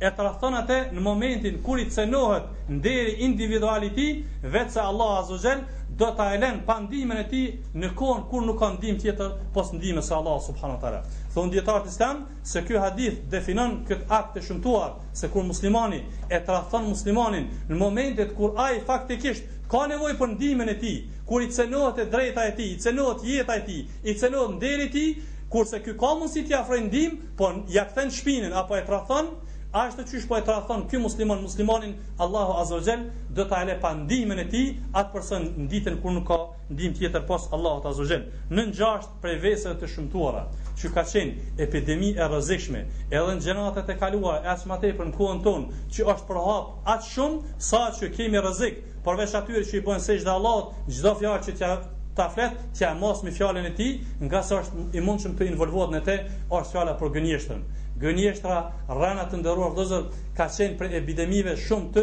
[0.00, 5.18] e trahton atë në momentin kur i cenohet nderi individuali i tij, vetë se Allahu
[5.20, 5.54] Azza
[5.96, 9.72] do ta elen pa ndihmën e tij në kohën kur nuk ka ndihmë tjetër pos
[9.76, 11.02] ndihmës së Allahut subhanahu teala.
[11.34, 16.00] Thon dietarët islam se ky hadith definon këtë akt të shëmtuar se kur muslimani
[16.30, 20.96] e tradhon muslimanin në momentet kur ai faktikisht ka nevojë për ndihmën e tij,
[21.28, 24.88] kur i cenohet e drejta e tij, i cenohet jeta e tij, i cenohet nderi
[24.88, 25.14] i tij,
[25.52, 29.30] kurse ky ka mundësi t'i afrojë ndihmë, po ja kthen shpinën apo e tradhon,
[29.72, 33.04] të qysh po e thrafton ky musliman muslimanin Allahu Azza wa Jall
[33.38, 36.36] do ta ale pandimën e tij atë person në ditën kur nuk ka
[36.70, 40.42] ndim tjetër pos Allahu Azza wa Jall në ngjashtë prej vesave të shëmtuara
[40.76, 41.32] që ka qenë
[41.64, 45.80] epidemi e rrezikshme edhe në gjeneratat e kaluara e as më tepër në kohën tonë
[45.96, 50.36] që është përhap atë shumë sa që kemi rrezik përveç atyre që i bën sejdë
[50.36, 51.72] Allahut çdo fjalë që t'ja
[52.12, 53.92] ta flet që e mos me fjalën e tij,
[54.26, 56.16] nga sa është i të involvohet në të,
[56.60, 57.62] është për gënjeshtrën
[58.02, 58.54] gënjeshtra,
[59.02, 59.98] rana të ndëruar dhe
[60.36, 62.02] ka qenë për epidemive shumë të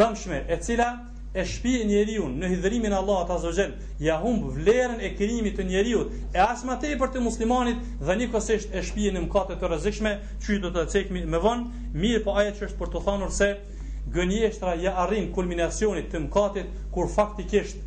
[0.00, 0.88] dëmshme, e cila
[1.32, 3.72] e shpi njeriun njeriu në hidhërimin Allah të azogjen,
[4.04, 6.02] ja humbë vlerën e kërimit të njeriu,
[6.36, 9.70] e asë ma tej për të muslimanit, dhe një kësisht e shpi në mkate të
[9.72, 10.12] rëzishme,
[10.44, 13.30] që i do të cekmi me vënë, mirë po aje që është për të thanur
[13.38, 13.50] se
[14.18, 17.80] gënjeshtra ja arrin kulminacionit të mkatit, kur faktikisht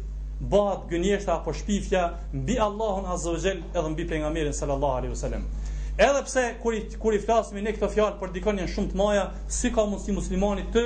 [0.55, 2.05] bat gënjeshtra apo shpifja
[2.39, 5.45] mbi Allahun azogjen edhe mbi pejgamberin sallallahu alaihi wasallam.
[5.97, 8.95] Edhe pse kur i kur i flasim ne këto fjalë për dikon janë shumë të
[8.97, 10.85] maja si ka mundsi muslimani të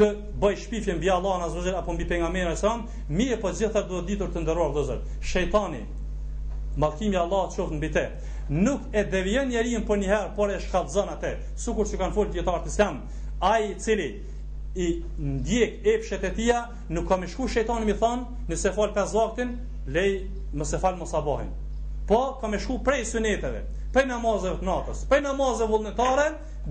[0.00, 0.08] të
[0.42, 2.74] bëj shpifje mbi Allahun azza apo mbi pejgamberin e
[3.16, 5.00] mirë po gjithë ato duhet ditur të ndëruar vëllazër.
[5.32, 5.80] Shejtani
[6.84, 8.04] mallkimi i Allahut çon mbi te.
[8.52, 11.32] Nuk e devijon njeriu për po një herë por e shkallzon atë,
[11.64, 13.00] sukur që kanë folur dietar të Islam,
[13.40, 14.10] ai i cili
[14.84, 14.94] i
[15.32, 16.62] ndjek epshet e tia,
[16.92, 19.56] nuk ka më shku shejtani më thon, nëse fal pas vaktin,
[19.96, 21.14] lej mos e fal mos
[22.08, 23.62] Po ka më shku prej suneteve
[23.92, 26.24] prej namazëve të natës, prej namazëve vullnetare,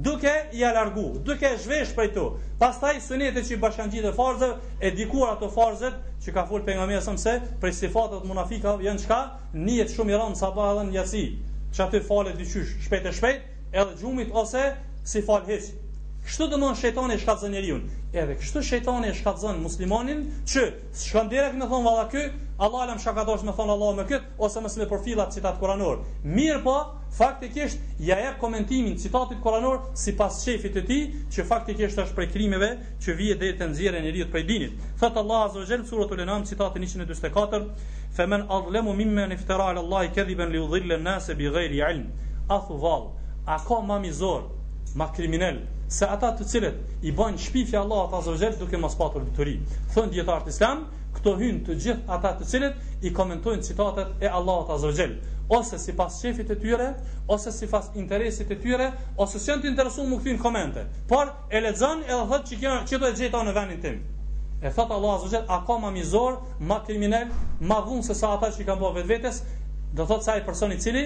[0.07, 2.23] duke i largu, duke zhvesh prej tu.
[2.61, 4.49] Pastaj sunetet që bashkan gjithë farzë
[4.81, 9.21] e dikur ato farzët që ka fol pejgamberi sa më prej sifatat munafika janë çka?
[9.53, 11.25] Niyet shumë i rëndë sabah dhe njasi.
[11.75, 14.65] Çatë falet diçysh, shpejt e shpejt, edhe xhumit ose
[15.07, 15.71] si fal hiç.
[16.25, 17.85] Kështu do të shëjtoni e shkatëzën njeriun.
[18.23, 20.19] Edhe kështu shëjtoni e shkatëzën muslimonin,
[20.51, 20.65] që
[21.03, 24.61] shkën direkt me thonë valla këtë, Allah alam shakatosh me thonë Allah me këtë, ose
[24.65, 26.03] mësë me përfilat citat kuranor.
[26.39, 26.75] Mirë po,
[27.21, 30.99] faktikisht, ja e komentimin citatit kuranor, si pas shefit e ti,
[31.37, 32.69] që faktikisht është prej krimeve,
[33.01, 34.77] që vije dhe të nëzire njeriut prej dinit.
[35.01, 37.63] Thëtë Allah azogjel, surat u lenam, citatin 124,
[38.19, 42.07] Femen adhlemu mimme në iftera alë Allah i li u dhille nase bighayri ilm.
[42.61, 43.09] Athu val,
[43.47, 44.13] a ka mami
[44.95, 49.23] ma kriminell se ata të cilët i bajnë shpifja Allah të azërgjel duke mas patur
[49.37, 49.53] të ri
[49.93, 50.85] thënë djetartë islam
[51.17, 55.15] këto hynë të gjithë ata të cilët i komentojnë citatet e Allah të azërgjel
[55.57, 56.89] ose si pas qefit e tyre
[57.35, 58.89] ose si pas interesit e tyre
[59.19, 62.59] ose si janë të interesu më këtë komente por e le e dhe thëtë që
[62.63, 63.99] kjo që do e gjitha në venin tim
[64.61, 67.31] e thëtë Allah të azërgjel a ka ma mizor, ma kriminell
[67.67, 69.41] ma dhunë se sa ata që i kam bërë vetë vetës
[69.91, 71.05] dhe thëtë saj personi cili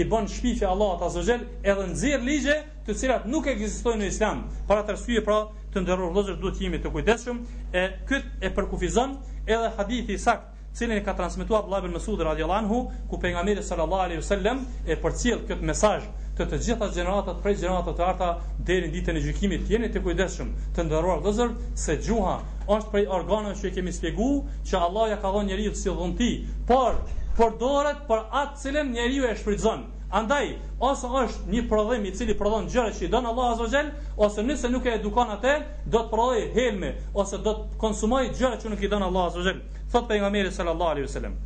[0.00, 4.40] i bën shpifja Allah të azërgjel edhe nëzirë ligje të cilat nuk ekzistojnë në islam
[4.68, 5.36] para të arsye pra
[5.72, 9.14] të ndërruar vëllezër duhet jemi të kujdesshëm e këtë e përkufizon
[9.46, 13.62] edhe hadithi i sakt cilin e ka transmetuar Abdullah ibn Mas'ud radhiyallahu anhu ku pejgamberi
[13.62, 18.30] sallallahu alaihi wasallam e përcjell këtë mesazh të të gjitha gjeneratat prej gjeneratat të arta
[18.70, 21.52] deri në ditën e gjykimit jeni të kujdesshëm të ndërruar vëllezër
[21.86, 22.34] se gjuha
[22.76, 24.38] është prej organeve që kemi shpjeguar
[24.70, 26.30] që Allah ja ka dhënë njeriu si dhunti
[26.72, 26.98] por
[27.36, 30.48] por dorët për atë cilën njeriu e shfrytëzon Andaj,
[30.84, 33.80] ose është një prodhim i cili prodhon gjëra që i don Allahu Azza
[34.16, 35.54] wa ose nëse nuk e edukon atë,
[35.94, 36.90] do të prodhë helme
[37.22, 39.62] ose do të konsumojë gjëra që nuk i don Allahu Azza wa Jell.
[39.94, 41.38] Thot pejgamberi sallallahu alaihi wasallam.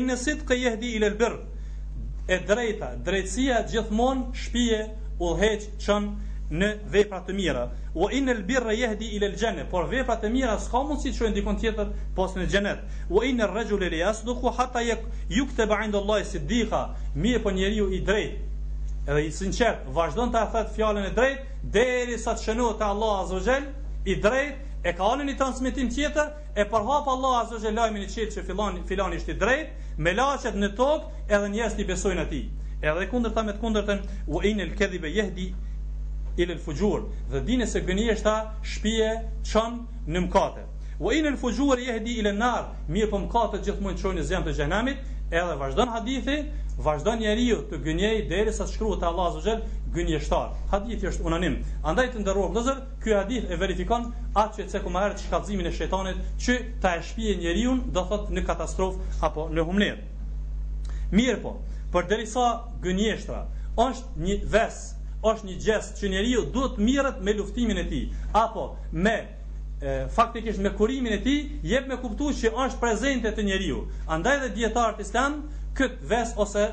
[0.00, 1.36] Inna sidqa yahdi ila al-birr.
[2.36, 4.80] E drejta, drejtësia gjithmonë shpije
[5.28, 6.08] udhëheq çon
[6.50, 7.64] në vepra të mira.
[7.94, 11.58] Wa inal birra yahdi ila al-jannah, por vepra të mira s'ka mundsi të shojnë dikon
[11.62, 12.80] tjetër pas në xhenet.
[13.10, 16.80] Wa in inar rajul li yasduqu hatta yuktaba 'inda Allah siddiqa,
[17.16, 18.38] mirë po njeriu i drejtë
[19.10, 21.42] edhe i sinqert vazhdon ta thot fjalën e drejtë
[21.74, 23.64] derisa të shënohet te Allah azza wa xhel
[24.04, 28.08] i drejtë e ka anën i transmitim tjetër e përhap Allah azza xhel lajmin i
[28.12, 32.22] çit që fillon filani është i drejtë me laçet në tokë edhe njerëzit i besojnë
[32.26, 32.44] atij
[32.92, 35.48] edhe kundërta me kundërtën u inel kadhibe yahdi
[36.38, 38.36] ilë lë fëgjur dhe dinë se gëni është ta
[38.72, 39.06] shpije
[40.14, 40.66] në mkate
[41.00, 44.24] u e al fujur fëgjur e an-nar, narë mirë për po mkate gjithmonë qojnë në
[44.30, 44.98] zemë të gjenamit
[45.40, 46.36] edhe vazhdo në hadithi
[46.86, 49.62] vazhdo njeriu të gënjej deri sa shkruhet të Allah zëgjel
[49.96, 51.56] gënjështar hadithi është unanim
[51.92, 54.06] andaj të ndërruar blëzër ky hadith e verifikon
[54.44, 58.06] atë që e cekum shkallëzimin shkatzimin e shetanit që ta e shpije njeri ju do
[58.12, 59.98] thot në katastrof apo në humnir
[61.18, 61.56] mirë po
[61.92, 62.50] për derisa
[63.80, 68.04] është një vesë është një gjest që njeriu duhet mirret me luftimin e tij
[68.42, 71.40] apo me e, faktikisht me kurimin e tij
[71.72, 75.42] jep me kuptuar që është prezente te njeriu andaj dhe dietar islam
[75.76, 76.70] kët ves ose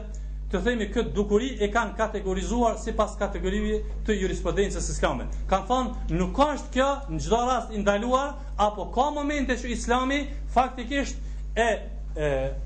[0.51, 5.25] të themi këtë dukuri e kanë kategorizuar si pas kategorimi të jurisprudencës islame.
[5.51, 10.21] Kanë thonë, nuk është kjo në çdo rast indaluar, apo ka momente që islami
[10.55, 11.19] faktikisht
[11.59, 11.67] e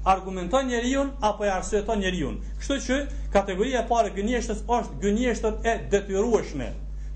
[0.03, 2.31] argumenton njeriu apo e arsyeton njeriu.
[2.61, 2.97] Kështu që
[3.33, 6.69] kategoria e parë gënjeshtës është gënjeshtët e detyrueshme,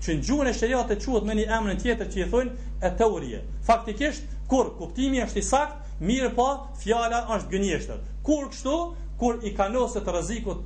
[0.04, 2.90] që në gjuhën e shehjat e quhet me një emër tjetër që i thonë e
[3.00, 3.40] teorie.
[3.64, 6.48] Faktikisht kur kuptimi është i saktë, mirë po,
[6.82, 7.98] fjala është gënjeshtë.
[8.26, 8.76] Kur kështu,
[9.20, 10.60] kur i kanoset rrezikut,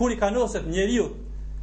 [0.00, 1.10] kur i kanoset njeriu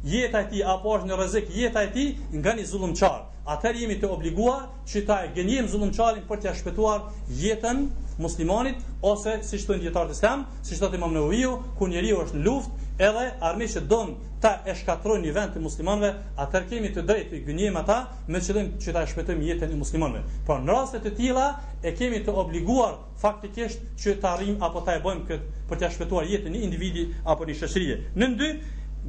[0.06, 3.24] jeta e tij apo është në rrezik jeta e tij nga një zullumçar.
[3.48, 7.06] Atëri jemi të obliguar që ta e gënjim zullumçarin për t'ia shpëtuar
[7.40, 7.80] jetën
[8.18, 12.44] muslimanit ose si shtojnë të islam, si shtojnë imam në uviju, ku njeri është në
[12.48, 16.10] luft, edhe armi që donë ta e shkatrojnë një vend të muslimanve,
[16.44, 19.78] atër kemi të drejtë i gënjim ata me qëllim që ta e shpetëm jetën i
[19.78, 20.24] muslimanve.
[20.46, 21.46] Por në rastet të tila,
[21.86, 25.92] e kemi të obliguar faktikisht që ta rrim apo ta e bojmë këtë për të
[25.94, 27.98] shpetuar jetën i individi apo një shëshrije.
[28.18, 28.50] Në ndy,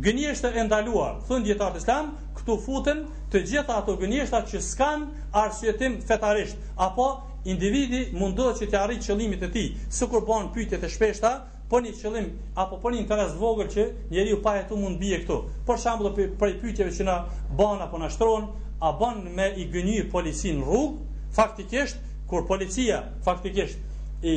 [0.06, 5.10] gënjeshtë e ndaluar, thënë djetarët islam, këtu futen të gjitha ato gënjeshtat që s'kan
[5.42, 7.10] arsjetim fetarisht, apo
[7.48, 9.64] individi mundohet që të arritë qëllimit e ti,
[9.96, 11.30] së kur banë pyjtjet e shpeshta,
[11.72, 12.28] për një qëllim,
[12.60, 15.36] apo për një interes vogër që njeri u pahet tu mund bie këtu.
[15.68, 17.18] Për shambullë për, i pyjtjeve që na
[17.58, 18.50] banë apo na shtronë,
[18.82, 24.36] a banë me i gënyi policin rrugë, faktikisht, kur policia faktikisht i,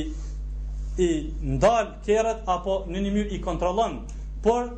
[1.00, 1.08] i
[1.56, 4.68] ndalë kërët apo në një mjë i kontrolonë, për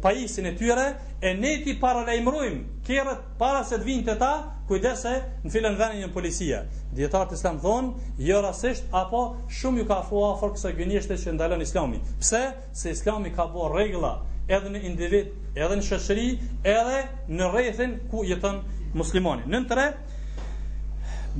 [0.00, 4.30] pajisin e tyre e ne ti para lajmërojm kerrat para se të vinë të ta
[4.68, 5.12] kujdese
[5.44, 6.60] në filën vënë një policie
[6.96, 9.20] dietar të islam thon jo rasisht, apo
[9.58, 12.40] shumë ju ka afu afër kësaj gënjeshtre që ndalon islami pse
[12.72, 14.14] se islami ka bo rregulla
[14.48, 16.28] edhe në individ edhe në shoqëri
[16.76, 18.62] edhe në rrethin ku jeton
[18.96, 19.86] muslimani në tre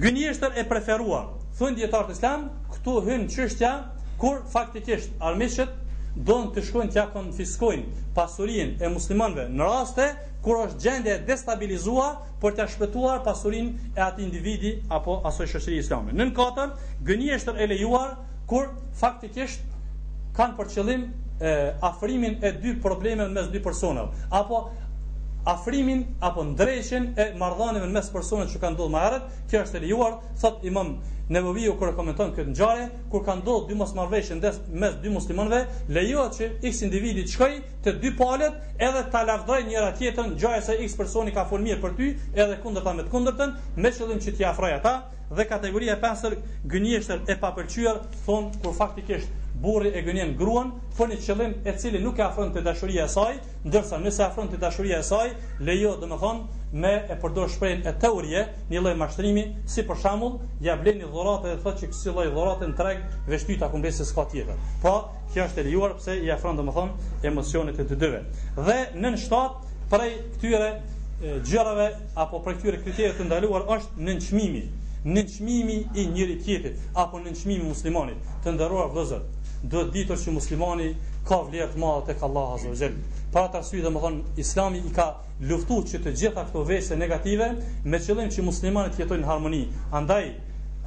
[0.05, 3.73] gënjeshtër e preferuar thon dietar të islam këtu hyn çështja
[4.21, 5.81] kur faktikisht armiqët
[6.15, 10.05] bën të shkojnë t'ja konfiskojnë pasurin e muslimanve në raste
[10.45, 15.79] kur është gjendja e destabilizuar për t'ja shpëtuar pasurin e atë individi apo asoj shëshëri
[15.83, 16.15] islami.
[16.15, 16.75] Nën katër,
[17.09, 18.15] gëni e lejuar
[18.47, 19.61] kur faktikisht
[20.37, 21.05] kanë për qëllim
[21.41, 24.69] e, afrimin e dy probleme mes dy personëve, apo
[25.47, 30.21] afrimin apo ndreqen e mardhanim mes personave që kanë më maherët, kjo është e lejuar,
[30.41, 30.97] thot imam
[31.33, 35.61] Nebeviu kur komenton këtë gjare, kur ka ndodhur dy mosmarrveshje ndes mes dy muslimanëve,
[35.97, 40.59] lejohet që X individi të shkojë te dy palët edhe ta lavdërojë njëra tjetën, gjare
[40.67, 42.09] se X personi ka fol mirë për ty,
[42.45, 44.93] edhe kundërta me të kundërtën, me qëllim që t'i afroj ata
[45.35, 46.37] dhe kategoria e pesër
[46.75, 49.33] gënjeshtër e papëlqyer thon kur faktikisht
[49.65, 53.13] burri e gënjen gruan për një qëllim e cili nuk e afron të dashuria e
[53.17, 55.33] saj, ndërsa nëse afron te dashuria e saj,
[55.71, 60.35] lejohet domethënë me e përdor shprehën e teurie, një lloj mashtrimi, si për shembull,
[60.65, 64.57] ja vleni dhuratë dhe thotë që kësaj lloj dhurate në treg veshtyt ta kumbesës tjetër.
[64.83, 64.95] Po,
[65.33, 68.23] kjo është e lejuar pse i afron domethënë emocionet e të dyve.
[68.59, 70.73] Dhe në shtat prej këtyre
[71.47, 74.65] gjërave apo prej këtyre kriterëve të ndaluar është nënçmimi.
[75.07, 79.25] Nënçmimi i njëri tjetrit apo nënçmimi muslimanit të ndëruar vëzër.
[79.65, 80.95] Duhet ditur që muslimani
[81.29, 82.89] ka vlerë të madhe tek Allahu Azza wa
[83.35, 85.07] Për atë arsye domethënë Islami i ka
[85.43, 87.47] luftu që të gjitha këto veshje negative
[87.93, 89.61] me qëllim që muslimanët jetojnë në harmoni.
[90.01, 90.23] Andaj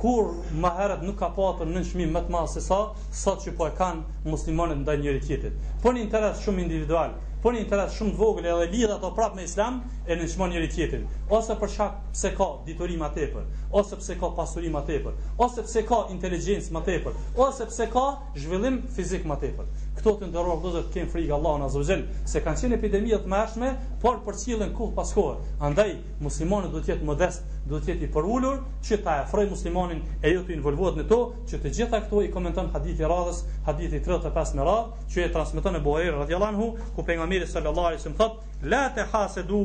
[0.03, 0.29] kur
[0.65, 0.71] më
[1.03, 2.77] nuk ka patur në çmim më të madh se sa,
[3.23, 5.57] sa që po e kanë muslimanët ndaj njëri tjetrit.
[5.83, 9.43] Po një interes shumë individual po një interes shumë vogël edhe lidh ato prapë me
[9.45, 13.97] Islam e në çmon njëri tjetrin, ose për shkak se ka dituri më tepër, ose
[13.99, 18.05] pse ka pasuri më tepër, ose pse ka inteligjencë më tepër, ose pse ka
[18.41, 19.67] zhvillim fizik më tepër.
[19.97, 21.99] Këto të ndërror dozat kem frikë Allahun në wa
[22.31, 23.71] se kanë qenë epidemijët të ashme
[24.03, 25.37] por për kuh pas kohë.
[25.69, 30.01] Andaj muslimani duhet të jetë modest, duhet të jetë i përulur që ta afrojë muslimanin
[30.21, 31.19] e jo të involvohet në to,
[31.49, 35.75] që të gjitha këto i komenton hadithi radhës hadithi 35 në radh, që e transmeton
[35.75, 38.37] e Buhari radhiyallahu anhu, ku pejgamberi sallallahu alaihi wasallam thotë:
[38.73, 39.59] "La te hasedu,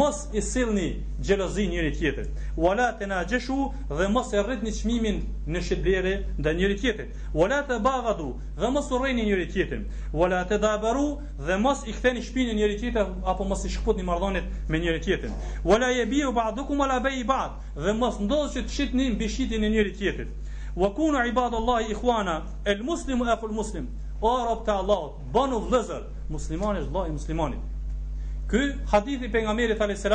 [0.00, 0.84] mos i sillni
[1.26, 2.28] xhelozi njëri tjetrit.
[2.64, 3.58] Wa la te najeshu
[3.98, 5.18] dhe mos e rritni çmimin
[5.50, 7.10] në shitblerë ndaj njëri tjetrit.
[7.38, 8.28] Wa la te baghadu
[8.62, 9.82] dhe mos urrëni njëri tjetrin.
[10.18, 11.08] Wa la te dabaru
[11.46, 15.32] dhe mos i ktheni shpinën njëri tjetrit apo mos i shkputni marrëdhëniet me njëri tjetrin.
[15.66, 19.64] Wa la yebiu ba'dukum ala la ba'd dhe mos ndodhë që të shitni mbi shitin
[19.64, 20.30] e njëri tjetrit."
[20.80, 23.86] Wa kunu ibadallahi ikhwana, el muslimu e kul muslim,
[24.24, 25.02] o rob të Allah,
[25.34, 27.58] banu vëzër, muslimani është vëzër, muslimani.
[28.50, 28.62] Ky
[28.94, 30.06] hadithi për nga mirit a.s.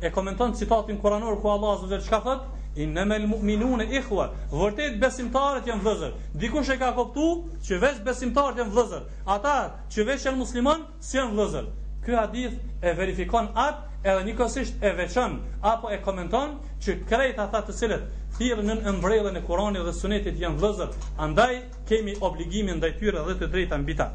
[0.00, 4.96] e komenton citatin kuranur ku Allah zëzër çka thot in në me në ikhwa, vërtet
[5.04, 7.28] besimtarët janë vëzër, dikush e ka koptu
[7.68, 9.56] që veç besimtarët janë vëzër, ata
[9.92, 11.68] që veç janë musliman, si janë vëzër,
[12.06, 15.38] ky hadith e verifikon atë edhe njëkohësisht e veçon
[15.68, 16.50] apo e komenton
[16.84, 18.04] që krejt atë të cilët
[18.38, 20.92] thirë në mbrëllën e Kuranit dhe Sunetit janë vëllezër.
[21.26, 21.54] Andaj
[21.88, 24.08] kemi obligimin ndaj tyre dhe të drejta në bita.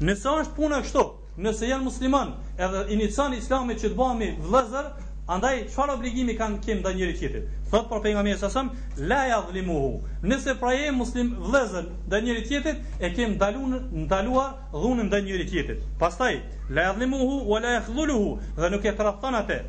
[0.00, 1.04] Nëse është puna kështu,
[1.46, 4.90] nëse janë musliman, edhe inicion islamit që të bëhemi vëllezër,
[5.30, 7.50] Andaj çfarë obligimi kanë kim ndaj njëri tjetrit?
[7.70, 8.70] Thot për pejgamberin sa sam,
[9.10, 9.90] la yadhlimuhu.
[10.30, 15.46] Nëse pra je muslim vëllezër ndaj njëri tjetrit, e kem ndaluar ndaluar dhunën ndaj njëri
[15.52, 15.84] tjetrit.
[16.00, 16.40] Pastaj
[16.74, 19.60] la yadhlimuhu wala yakhdhuluhu, dhe nuk e tradhton atë.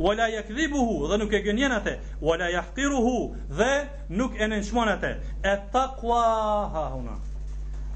[0.00, 1.94] Wala yakdhibuhu, dhe nuk e gënjen atë.
[2.28, 3.14] Wala yahqiruhu,
[3.60, 3.68] dhe
[4.22, 5.10] nuk e nënçmon atë.
[5.52, 6.22] Et taqwa
[6.76, 7.18] ha huna.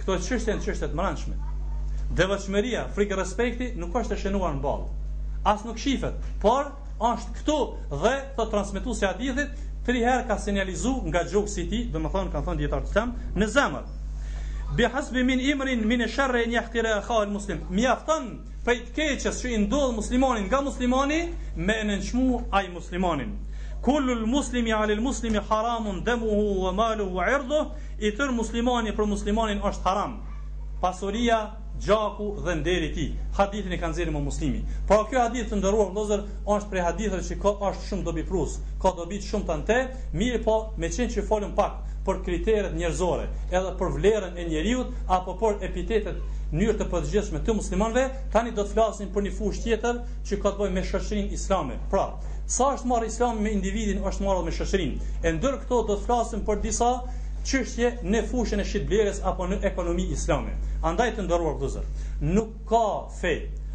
[0.03, 2.15] Kto çështje janë çështet më rëndësishme?
[2.21, 4.87] Devashmeria, frikë respekti nuk është e shënuar në ball.
[5.55, 6.69] As nuk shifet, por
[7.01, 7.55] është këtu
[8.03, 9.51] dhe të transmitu se adithit,
[9.87, 12.93] tri herë ka sinjalizu nga gjokë si ti, dhe më thonë, kanë thonë djetarë të
[12.97, 13.89] tamë, në zemër.
[14.77, 17.61] Bi hasbi min imrin, min e shërre, një këtire e khalë muslim.
[17.71, 18.31] Mi aftën,
[18.65, 21.21] për i të keqës që i ndodhë muslimonin nga muslimoni,
[21.57, 23.35] me nënçmu ai muslimanin.
[23.35, 23.35] muslimonin.
[23.85, 27.61] Kullu muslimi, alil muslimi, haramun, dëmuhu, wa maluhu wa irdhu,
[27.99, 30.15] i tërë muslimoni për muslimonin është haram.
[30.81, 31.43] Pasuria
[31.87, 33.11] gjaku dhe nderi i tij.
[33.37, 34.61] Hadithin e kanë nxjerrë më muslimi.
[34.89, 36.23] Po kjo hadith të ndëruar vëllazër
[36.57, 38.57] është prej haditheve që ka është shumë dobi prus.
[38.83, 39.79] Ka dobi shumë tante,
[40.17, 44.85] mirë po me qenë që folën pak për kriteret njerëzore, edhe për vlerën e njeriu
[45.17, 49.33] apo për epitetet në mënyrë të përgjithshme të muslimanëve, tani do të flasim për një
[49.39, 51.79] fushë tjetër që ka të bëjë me shoqërinë islame.
[51.91, 52.05] Pra,
[52.59, 55.09] sa është marrë Islami me individin, është marrë me shoqërinë.
[55.25, 56.93] E ndër këto do të flasim për disa
[57.45, 60.57] çështje në fushën e shitblerës apo në ekonominë islame.
[60.89, 61.89] Andaj të ndërruar vëzër,
[62.37, 62.85] nuk ka
[63.21, 63.35] fe,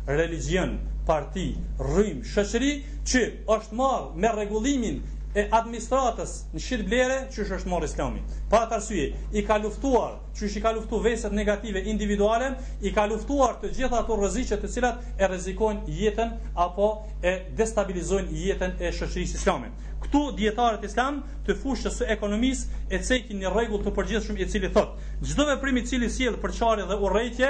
[0.10, 0.77] religion,
[1.10, 1.51] parti,
[1.84, 2.73] rrym, shoqëri
[3.10, 3.23] që
[3.58, 4.99] është marr me rregullimin
[5.38, 8.23] e administratës në shitblerë që është marr Islami.
[8.49, 9.03] Pa atë arsye,
[9.38, 13.99] i ka luftuar, është i ka luftuar veset negative individuale, i ka luftuar të gjitha
[14.01, 16.34] ato rreziqe të cilat e rrezikojnë jetën
[16.65, 16.89] apo
[17.21, 19.69] e destabilizojnë jetën e shoqërisë islame.
[20.03, 24.69] Këtu dietarët islam të fushës së ekonomisë e cekin një rregull të përgjithshëm i cili
[24.75, 27.49] thotë, çdo veprim i cili sjell përçarje dhe urrëtie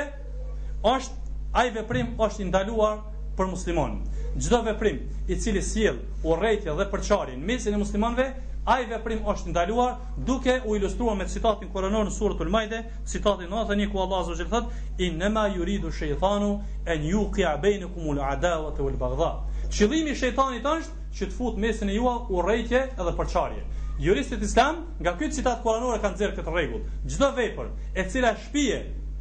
[0.95, 2.97] është ai veprim është i ndaluar
[3.39, 3.97] për musliman.
[4.39, 4.97] Çdo veprim
[5.29, 5.99] i cili sjell
[6.33, 8.25] urrëtie dhe përçarje në mesin e muslimanëve,
[8.73, 9.93] ai veprim është i ndaluar,
[10.29, 12.81] duke u ilustruar me citatin koranor në suratul Maide,
[13.13, 16.51] citati 91 ku Allahu subhanahu wa thotë: "Inna ma yuridu shaytanu
[16.88, 19.31] an yuqi'a bainakum al-adawa wal-baghdha."
[19.77, 23.63] Qëllimi i shejtanit është që të futë mesin e jua u rejtje edhe përqarje.
[24.00, 26.84] Juristit islam, nga këtë citat kuranore kanë zirë këtë rregull.
[27.08, 28.78] Çdo vepër e cila shpije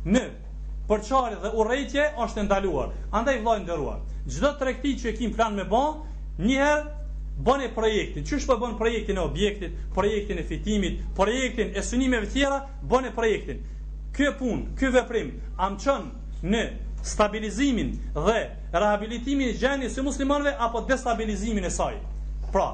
[0.06, 0.22] në
[0.90, 5.54] përqarje dhe u rejtje është ndaluar, andaj vllai nderuar, çdo të që e kim plan
[5.56, 6.00] me ban,
[6.38, 6.94] njëherë,
[7.38, 12.26] Bën e projektin, çu po bën projektin e objektit, projektin e fitimit, projektin e synimeve
[12.26, 13.60] të tjera, bën e projektin.
[14.10, 15.28] Ky punë, ky veprim,
[15.66, 16.08] amçon
[16.42, 16.62] në
[17.02, 18.38] stabilizimin dhe
[18.72, 21.94] rehabilitimin e gjendjes së muslimanëve apo destabilizimin e saj.
[22.52, 22.68] Pra,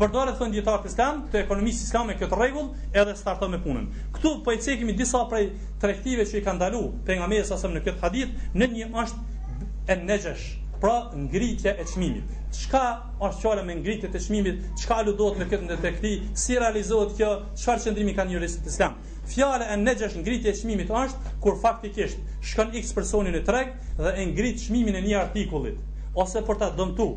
[0.00, 3.88] përdoret thon dietar islam të ekonomisë islame këtë rregull edhe starton me punën.
[4.16, 5.50] Ktu po i cekemi disa prej
[5.82, 10.48] tregtive që i kanë dalu pejgamberi sa në këtë hadith në një është e nexhesh,
[10.80, 12.34] pra ngritja e çmimit.
[12.58, 12.82] Çka
[13.24, 14.58] është çfarë me ngritjet e çmimit?
[14.80, 16.12] Çka të në këtë ndërtekti?
[16.36, 17.30] Si realizohet kjo?
[17.56, 18.96] Çfarë qendrimi kanë juristët islam?
[19.28, 24.12] Fjala e nexhesh ngritje e çmimit është kur faktikisht shkon X personi në treg dhe
[24.22, 27.08] e ngrit çmimin e një artikullit ose për ta dëmtu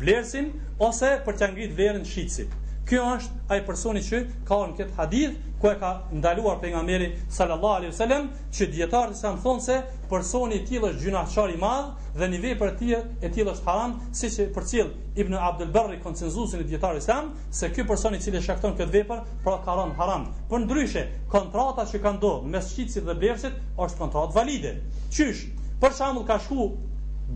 [0.00, 0.48] vlerësin
[0.88, 2.58] ose për ta ngrit vlerën shitësit.
[2.84, 7.78] Kjo është ai personi që ka në këtë hadith ku e ka ndaluar pejgamberi sallallahu
[7.80, 8.24] alaihi wasallam
[8.58, 9.76] që dietarët sa thonë se
[10.10, 13.68] personi i tillë është gjynahçar i madh dhe një vepër e tillë e tillë është
[13.68, 14.90] haram, siç e përcjell
[15.22, 17.28] Ibn Abdul Barri konsenzusin e dietarëve islam
[17.60, 20.26] se ky person i cili shkakton këtë vepër pra ka rënë haram.
[20.50, 21.04] Për ndryshe,
[21.34, 24.74] kontrata që kanë dhënë mes shitësit dhe blerësit është kontratë valide.
[25.16, 25.44] Qysh?
[25.82, 26.68] Për shembull ka shku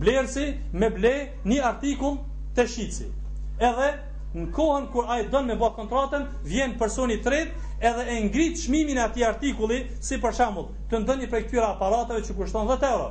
[0.03, 0.47] blerësi
[0.83, 1.15] me ble
[1.51, 2.19] një artikull
[2.57, 3.23] të shitësit.
[3.71, 3.93] Edhe
[4.35, 8.57] Në kohën kur ai don me bë kontratën, vjen personi i tretë edhe e ngrit
[8.63, 12.83] çmimin e atij artikulli, si për shembull, të ndonjë prej këtyra aparatave që kushton 10
[12.89, 13.07] euro.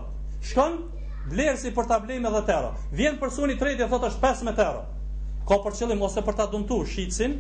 [0.51, 0.77] Shkon
[1.33, 2.75] vlerësi për ta blerë me 10 euro.
[3.01, 4.85] Vjen personi i tretë e thotë është 15 euro.
[5.49, 7.39] Ka për qëllim ose për ta dëmtuar shitsin,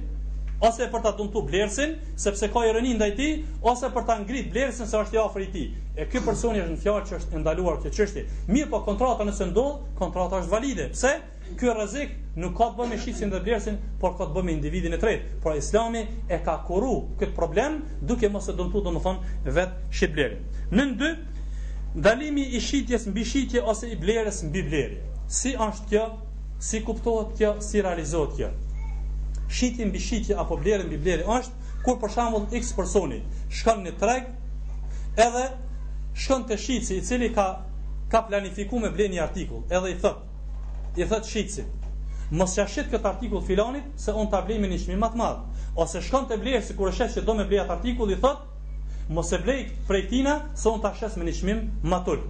[0.64, 1.92] ose për ta dëmtuar vlerësin,
[2.24, 5.54] sepse ka ironi ndaj tij, ose për ta ngrit vlerësin se është i afër i
[5.56, 5.68] tij.
[6.00, 8.24] E ky personi është në fjalë që është ndaluar kjo çështje.
[8.48, 10.88] Mirë, po kontrata nëse ndodh, kontrata është valide.
[10.96, 11.12] Pse?
[11.58, 14.52] Ky rrezik nuk ka të bëjë me shitjen dhe vlerësin, por ka të bëjë me
[14.54, 15.32] individin e tretë.
[15.44, 17.78] Por Islami e ka kuru këtë problem
[18.08, 20.42] duke mos e dëmtuar domethënë vet shitblerin.
[20.76, 21.10] Në dy,
[22.06, 24.98] dalimi i shitjes mbi shitje ose i vlerës mbi vlerë.
[25.38, 26.04] Si është kjo?
[26.68, 27.54] Si kuptohet kjo?
[27.68, 28.50] Si realizohet kjo?
[29.56, 33.22] Shitje mbi shitje apo vlerë mbi vlerë është kur për shembull x personi
[33.60, 34.28] shkon në treg
[35.24, 35.44] edhe
[36.24, 37.44] shkon te shitsi i cili ka
[38.12, 41.62] ka planifikuar me blenë një artikull edhe i thot i thot shitsi
[42.34, 45.44] Mos ja shit kët artikull filanit se on ta blejmë në çmim më të madh.
[45.78, 48.16] Ose shkon te blej se kur e shes që do me blej atë artikull i
[48.18, 48.40] thot,
[49.14, 52.24] mos e blej prej tina se on ta shes me çmim më tul.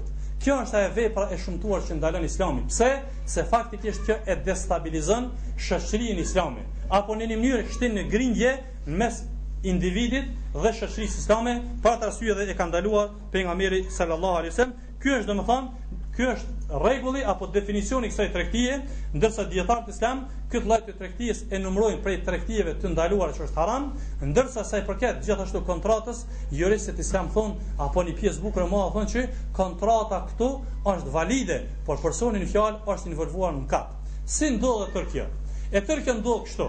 [0.44, 2.66] Kjo është ajo vepra e shumtuar që ndalon Islamin.
[2.68, 2.90] Pse?
[3.26, 6.66] Se fakti thjesht kjo e destabilizon shoqërinë islame.
[6.92, 8.52] Apo në një mënyrë shtin në grindje
[8.86, 9.22] në mes
[9.66, 14.76] individit dhe shoqërisë islame, pa tasyje dhe e ka ndaluar pejgamberi sallallahu alajhi wasallam.
[15.00, 18.76] Ky është domethënë, ky është rregulli apo definicioni i kësaj tregtie,
[19.14, 23.44] ndërsa dietar të Islam këtë lloj të tregtisë e numërojnë prej tregtive të ndaluara që
[23.46, 23.84] është haram,
[24.32, 28.80] ndërsa sa i përket gjithashtu kontratës, juristët të Islam thonë apo në pjesë bukur më
[28.82, 29.24] ha thonë që
[29.56, 30.48] kontrata këtu
[30.94, 33.92] është valide, por personi në fjalë është involvuar në kap.
[34.26, 35.28] Si ndodhet kjo kjo?
[35.70, 36.68] E tërë kjo ndodh kështu.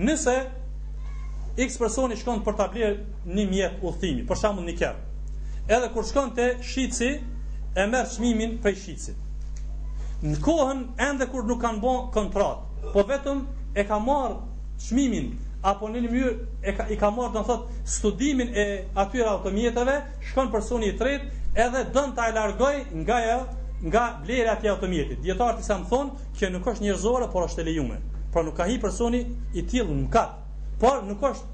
[0.00, 0.38] Nëse
[1.68, 5.02] x personi shkon për ta blerë një mjet udhëtimi, për shembull një kerr.
[5.68, 7.18] Edhe kur shkon te shitsi,
[7.76, 9.16] e merr çmimin prej shqicit
[10.22, 13.44] Në kohën endhe kur nuk kanë bën kontratë, po vetëm
[13.78, 14.32] e ka marr
[14.88, 15.28] çmimin
[15.68, 16.32] apo në një mjërë,
[16.70, 18.64] e ka i ka marr do të thotë studimin e
[19.02, 19.94] atyre automjeteve,
[20.30, 22.74] shkon personi i tretë edhe dënë ta e largoj
[23.06, 23.20] nga
[23.86, 25.20] nga blerja e automjetit.
[25.22, 28.00] Dietar ti sa më thon, kjo nuk është njerëzore, por është e lejuar.
[28.34, 29.20] Por nuk ka hi personi
[29.54, 30.34] i tillë në kat,
[30.82, 31.50] por nuk është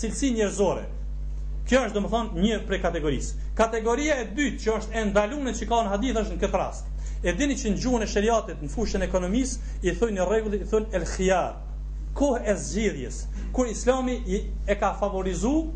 [0.00, 0.86] cilësi njerëzore.
[1.66, 3.44] Kjo është domethënë një prej kategorisë.
[3.60, 6.92] Kategoria e dytë që është e ndaluar që ka në hadith është në këtë rast.
[7.26, 10.60] E dini që në gjuhën e shariatit në fushën e ekonomisë i thonë rregull i
[10.74, 11.48] thonë el khiyar.
[12.20, 13.18] Kohë e zgjidhjes,
[13.56, 14.40] kur Islami i,
[14.70, 15.72] e ka favorizuar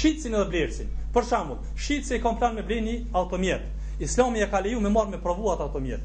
[0.00, 0.90] shitsin edhe blerësin.
[1.14, 3.70] Për shembull, shitsi e ka plan me bleni automjet.
[4.08, 6.02] Islami e ka leju me marrë me provuat automjet.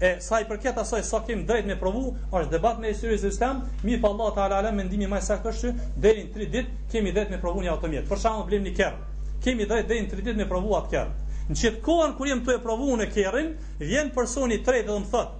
[0.00, 2.00] E sa i përket asaj sa kemi drejt me provu,
[2.34, 5.26] është debat me historisë së Islam, mirë pa po, Allah taala alam mendimi më i
[5.26, 5.70] saktë është
[6.02, 8.08] deri në 3 ditë kemi drejt me provu një automjet.
[8.10, 8.96] Për shembull blem një kerr.
[9.44, 11.12] Kemi drejt deri në 3 ditë me provu atë kerr.
[11.50, 15.10] Në çet kohën kur jam e provu në kerrin, vjen personi i tretë dhe më
[15.12, 15.34] thot: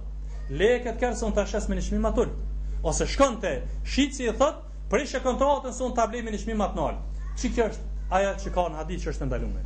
[0.55, 2.31] "Le kët kerr son tash me çmim më tul."
[2.83, 6.95] Ose shkonte, shitsi i thot: "Prishë kontratën son ta blej me çmim më
[7.35, 7.81] Çi kjo është?
[8.11, 9.63] Aja që ka në hadith që është ndaluar.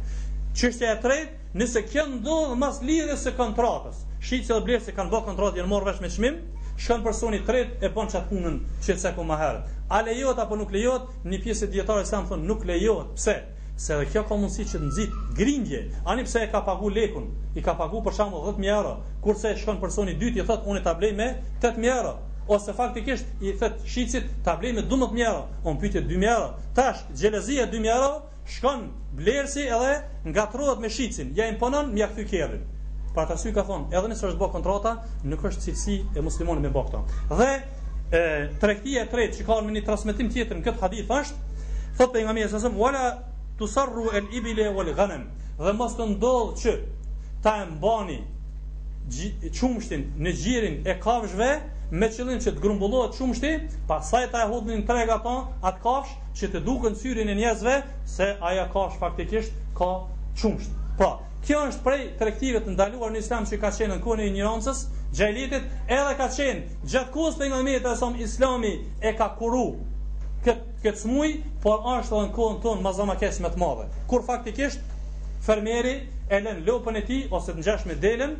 [0.57, 5.11] Çështja e tretë, nëse kjo ndodh mas lidhjes së kontratës, Shiç se oblesh se kanë
[5.13, 6.39] bërë kontratë janë marrë vesh me çmim,
[6.85, 9.59] shkon personi i tretë e bën çat punën që se ku më herë.
[9.97, 11.05] A lejohet apo nuk lejohet?
[11.23, 13.13] Një pjesë dietare sa më thon nuk lejohet.
[13.15, 13.35] Pse?
[13.79, 15.79] Se edhe kjo ka mundësi që të nxit grindje.
[16.11, 17.29] Ani pse e ka pagu lekun?
[17.55, 18.91] I ka pagu për shemb 10000 euro.
[19.23, 22.13] Kurse shkon personi i dytë i thot unë ta blej me 8000 euro
[22.49, 26.47] ose faktikisht i thot shiçit ta blej me 12000 euro, on pyetë 2000 euro.
[26.75, 28.09] Tash xhelozia 2000 euro
[28.55, 29.93] shkon blersi edhe
[30.27, 31.29] ngatrohet me shicin.
[31.39, 32.57] Ja imponon mjaft hyrën.
[33.19, 34.91] Pa ta ka thonë, edhe nëse është bë kontrata,
[35.27, 36.99] nuk është cilësi e muslimanit me bë këto.
[37.33, 37.47] Dhe
[38.15, 38.21] e
[38.61, 41.41] tregtia e tretë që ka në një transmetim tjetër në këtë hadith është
[41.97, 43.01] thotë pejgamberi sa sa wala
[43.59, 45.25] tusru al ibile wal ghanam
[45.59, 46.75] dhe mos të ndodh që
[47.43, 48.15] ta e mbani
[49.59, 51.51] çumshin në gjirin e kafshëve
[51.99, 53.51] me qëllim që të grumbullohet çumshi,
[53.91, 57.79] pastaj ta e hodhin në treg ato at kafsh që të duken syrin e njerëzve
[58.15, 59.91] se ajo kafsh faktikisht ka
[60.39, 60.71] çumsh.
[60.99, 61.15] Pra,
[61.47, 64.81] Kjo është prej trektive të ndaluar në islam që ka qenë në kone i njëronësës,
[65.15, 68.71] gjelitit, edhe ka qenë gjatë kusë për nga mirë të islami
[69.01, 69.63] e ka kuru
[70.45, 71.29] këtë, smuj,
[71.63, 73.87] por është dhe në kone të në mazama të madhe.
[74.11, 74.83] Kur faktikisht,
[75.47, 75.95] fermeri
[76.35, 78.35] e lën lopën e ti, ose të njësh me delën,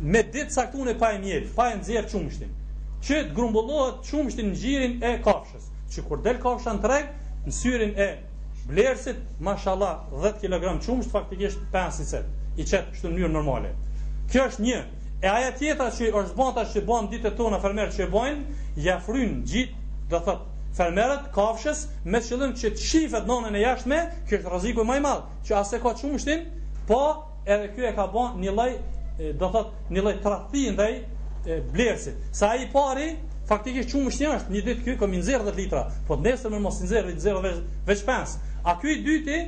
[0.00, 2.54] me ditë saktun e pa e mjeri, pa e nëzirë qumështin,
[3.06, 7.12] që të grumbullohet qumështin në gjirin e kafshës, që kur del kafsha të treg,
[7.46, 8.10] në syrin e
[8.70, 12.20] Vlerësit, mashallah, 10 kg çumsh faktikisht 5 cc.
[12.60, 13.70] I çet kështu në mënyrë normale.
[14.30, 14.76] Kjo është një.
[15.24, 18.96] E aja tjetra që është bën tash që bën ditët tona fermerët që bojnë, ja
[19.02, 19.80] fryjnë gjithë,
[20.12, 20.36] do
[20.78, 21.82] fermerët kafshës
[22.14, 23.98] me qëllim që të shifet nënën e jashtme,
[24.28, 26.44] kjo është rreziku më i madh, që as e ka çumshin,
[26.90, 27.00] po
[27.46, 28.70] edhe ky e ka bën një lloj,
[29.40, 30.94] do thot, një lloj tradhti ndaj
[31.74, 32.22] blersit.
[32.40, 33.10] Sa i pari,
[33.50, 36.76] Faktikisht qumë mushti është, një ditë këy komi nxerr 10 litra, po nëse më mos
[36.84, 38.36] nxerr 10 vetë veç 5.
[38.70, 39.38] A ky i dyti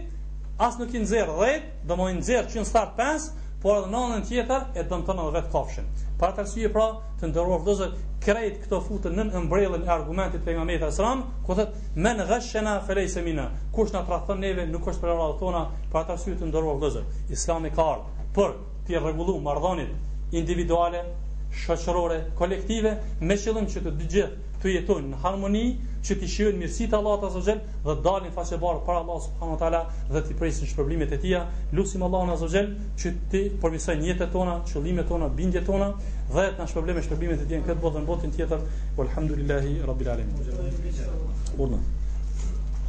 [0.67, 3.29] as nuk i nxerr 10, do më nxerr 100 start 5
[3.63, 5.87] por edhe në tjetër e dëmë të në vetë kofshin.
[6.19, 6.89] Par të rësujë pra
[7.21, 7.95] të ndërruar vëdozër,
[8.27, 11.69] krejt këto futë në në mbrellën e argumentit për nga metër e sëram, ku dhe
[12.03, 13.47] me në gëshë felej se mina,
[13.77, 17.05] kush në të neve, nuk është për e tona, par të arsye të ndërruar vëdozër.
[17.39, 18.55] islami ka kardë, për
[18.87, 21.03] të i regullu mardhonit individuale,
[21.61, 25.63] shoqërore kolektive me qëllim që të dy gjithë të jetojnë në harmoni,
[26.07, 29.57] që të shijojnë mirësitë Allahut azza xel dhe të dalin faqe bardhë para Allahut subhanahu
[29.57, 29.81] wa taala
[30.15, 31.35] dhe të presin shpërblimet e tij.
[31.75, 32.69] Lutim Allahun azza xel
[33.03, 35.89] që të përmirësoj jetën tona, qëllimet tona, bindjet tona
[36.31, 38.63] dhe të na shpërblejë me shpërblimet e tij në këtë botë dhe në botën tjetër.
[39.07, 41.03] Alhamdulillahi rabbil alamin.
[41.59, 41.83] Urna.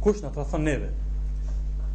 [0.00, 0.88] Kush na ta thon neve?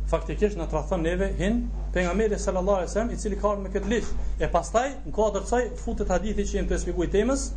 [0.08, 4.06] faktikisht na trathon neve hin pejgamberi sallallahu alaihi wasallam i cili ka me këtë ligj
[4.44, 7.48] e pastaj në kuadër të saj futet hadithi që jemi të shpjeguar temës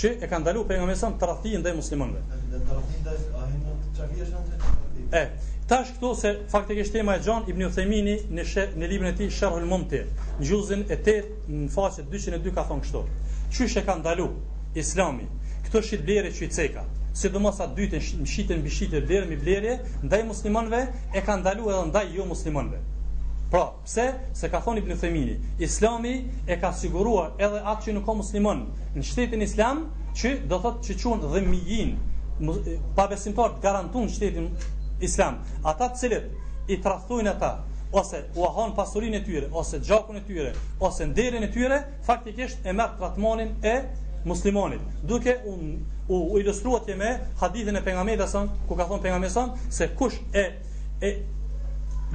[0.00, 2.20] që e ka ndalu pejgamberi sallallahu alaihi wasallam ndaj muslimanëve.
[5.20, 5.22] E,
[5.68, 9.30] tash këtu se faktikisht tema e gjan, Ibn uthaimini në shë, në librin e tij
[9.40, 10.00] Sharhul Mumti,
[10.38, 11.04] në gjuzën e 8
[11.52, 13.00] në faqe 202 ka thonë kështu.
[13.56, 14.28] Çysh e ka ndalu
[14.80, 15.24] Islami
[15.68, 16.50] këtë shitblerë që i
[17.18, 19.72] si dhe mos atë dytën shitën mbi në e vlerë, mbi vlerë,
[20.06, 20.80] ndaj muslimonve
[21.18, 22.78] e ka ndalu edhe ndaj jo muslimonve.
[23.50, 24.04] Pra, pse?
[24.38, 25.34] Se ka thoni për në themini,
[25.66, 26.12] islami
[26.46, 28.60] e ka siguruar edhe atë që nuk ka muslimon
[28.96, 29.82] në shtetin islam,
[30.18, 31.94] që do thotë që qënë dhe mijin,
[32.96, 34.46] pabesimtar të garantun shtetin
[35.08, 37.52] islam, ata të cilët i trahtojnë ata,
[37.98, 40.52] ose u ahon pasurin e tyre, ose gjakun e tyre,
[40.84, 43.76] ose nderin e tyre, faktikisht e mërë tratmonin e
[44.28, 44.80] muslimanit.
[45.08, 45.58] Duke u
[46.08, 50.44] u, ilustruat me hadithin e pejgamberit sa ku ka thon pejgamberi sa se kush e
[51.02, 51.10] e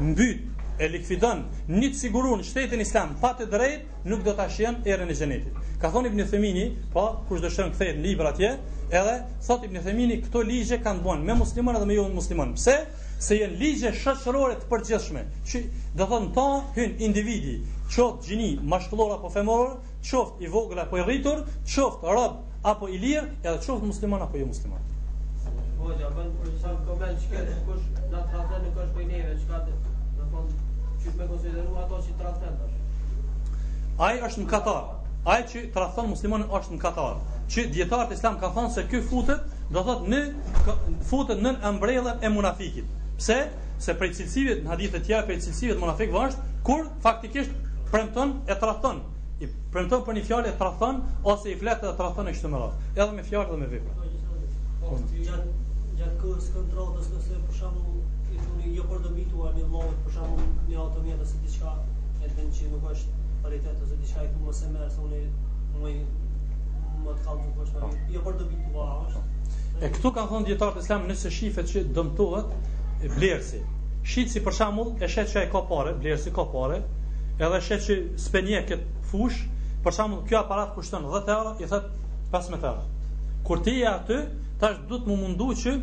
[0.08, 0.38] mbyt
[0.80, 5.14] e likvidon një sigurun shtetin islam pa të drejt nuk do ta shihën erën e
[5.20, 5.54] xhenetit.
[5.82, 8.50] Ka thon Ibn Themini, pa po, kush do shën kthehet në libra atje,
[8.90, 9.14] edhe
[9.48, 12.58] thot Ibn Themini këto ligje kanë bën me muslimanë edhe me jo muslimanë.
[12.58, 12.78] Pse?
[13.24, 15.22] Se janë ligje shoqërore të përgjithshme.
[15.48, 15.62] Që
[15.96, 16.48] do thon ta
[16.78, 17.60] hyn individi,
[17.94, 22.98] çot gjini, mashkullor apo femror, qoftë i vogël apo i rritur, qoftë rob apo i
[23.00, 24.82] lirë, edhe qoftë musliman apo jo musliman.
[25.78, 29.62] Po, ja vën për sa komentë që kush na thadë në kush bëjnë vetë çka
[29.66, 30.60] do të thonë
[31.04, 32.78] çish me konsideruar ato që trafton tash.
[34.08, 34.84] Ai është në Katar.
[35.34, 37.18] Ai që tradhon muslimanin është në Katar.
[37.52, 39.44] Çi dietar të Islam ka thënë se ky futet,
[39.74, 40.22] do thot në
[41.10, 42.88] futet nën ambrellën e munafikit.
[43.20, 43.42] Pse?
[43.84, 47.52] Se për cilësive në hadithe të tjera për cilësive të munafikëve është kur faktikisht
[47.92, 49.02] premton e tradhton
[49.42, 51.00] i premton për një fjalë e thrafton
[51.34, 52.76] ose i flet edhe thrafton kështu më radh.
[52.96, 54.10] Edhe me fjalë dhe me vepra.
[54.84, 59.96] Po, po gjatë kurs kontrollës ka për shkakun i thoni jo për dobituar një mod
[60.06, 61.74] për shkakun një automjet ose diçka
[62.22, 65.22] e thënë që nuk është paritet ose diçka i kuma se më thoni
[65.82, 65.94] më
[67.04, 69.28] më të kaq për shkakun jo për dobituar është.
[69.88, 72.58] E këtu kanë thënë dietarët islam nëse shifet që dëmtohet
[73.10, 73.62] e blerësi.
[74.12, 76.80] si për shembull, e shet që ai ka parë, blerësi ka parë,
[77.40, 78.82] edhe shet që spenjeket
[79.14, 79.38] fush,
[79.84, 81.90] për shembull, kjo aparat kushton 10 euro, i thot
[82.34, 82.88] 15 euro.
[83.48, 84.18] Kur ti je aty,
[84.62, 85.74] tash do të më mundu që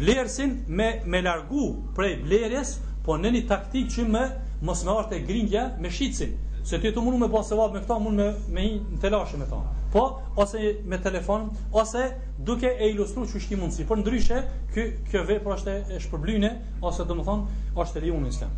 [0.00, 1.64] blerësin me me largu
[1.96, 2.76] prej blerjes,
[3.06, 4.22] po në një taktik që më
[4.68, 6.36] mos më hartë grindja me shitsin,
[6.68, 9.40] se ti të mundu me pas sevap me këta, mund me me një në telashe
[9.40, 9.66] me thon.
[9.90, 10.04] Po
[10.38, 12.04] ose me telefon, ose
[12.46, 13.82] duke e ilustruar çu shkimi mundsi.
[13.88, 16.52] Por ndryshe, ky kjo, kjo vepër është e shpërblyne
[16.86, 17.42] ose domethën
[17.82, 18.54] është e lejuar Islam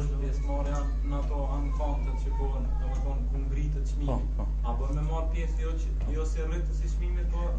[0.00, 4.08] është pjesëmarrë janë në ato ankantët që bëhen, do të thonë ku ngritet çmimi.
[4.08, 7.52] Po, po, A bën me marr pjesë jo që jo si rritës i çmimit, po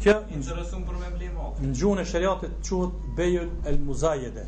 [0.00, 1.52] Kjo intereson për me blej mall.
[1.60, 4.46] Në gjuhën e shariatit quhet bejul el muzayede,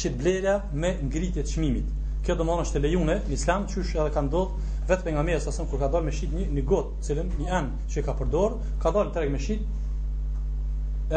[0.00, 1.94] shitblerja me ngritje çmimit.
[2.26, 5.22] Kjo do të është e lejuar në Islam, çysh edhe ka ndodhur vetë për nga
[5.30, 8.14] mesë, asëm kur ka dalë me shqit një, një gotë, cilën një anë që ka
[8.20, 9.66] përdorë, ka dalë të regë me shqit,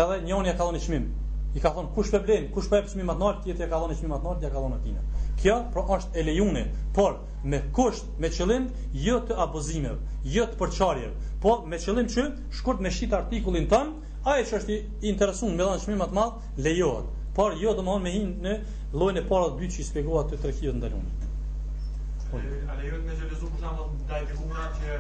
[0.04, 1.08] edhe një anë ka dalë një shmim,
[1.56, 3.68] I ka thon kush po blen, kush po e fshmi më të nalt, ti e
[3.70, 5.02] ka dhënë çmimat nalt, ja ka dhënë atina.
[5.42, 6.64] Kjo pra është e lejuani,
[6.98, 7.20] por
[7.52, 8.66] me kusht, me qëllim
[9.04, 10.00] jo të abuzimeve,
[10.38, 12.26] jo të përçarjeve, po me qëllim që
[12.60, 13.94] shkurt me shit artikullin tan,
[14.34, 16.26] ai që është i interesuar me dhënë çmimat më
[16.58, 17.12] të lejohet.
[17.38, 18.56] Por jo domthon me hin në
[18.96, 21.06] llojin e parë të dytë që shpjegova të tre ndalun.
[22.32, 22.42] Po.
[22.42, 24.28] të më jepë zonë për shkak të dajë
[24.82, 25.00] që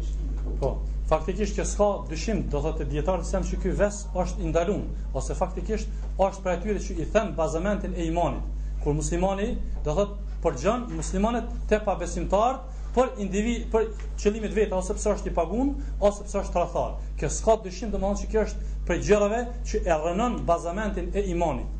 [0.44, 0.54] Po.
[0.62, 0.70] po.
[1.08, 5.36] Faktikisht që s'ka dyshim, do thotë dietar se që ky ves është i ndaluar ose
[5.38, 8.42] faktikisht është për atyre që i thën bazamentin e imanit.
[8.82, 9.46] Kur muslimani
[9.86, 12.58] do thotë për gjën muslimanët te papesimtar
[12.96, 13.88] për individ për
[14.20, 15.72] qëllimet vetë ose pse është i pagun
[16.10, 16.92] ose pse është rrethar.
[17.20, 19.40] Kjo s'ka dyshim domethënë se kjo është për gjërave
[19.72, 21.76] që e rënon bazamentin e imanit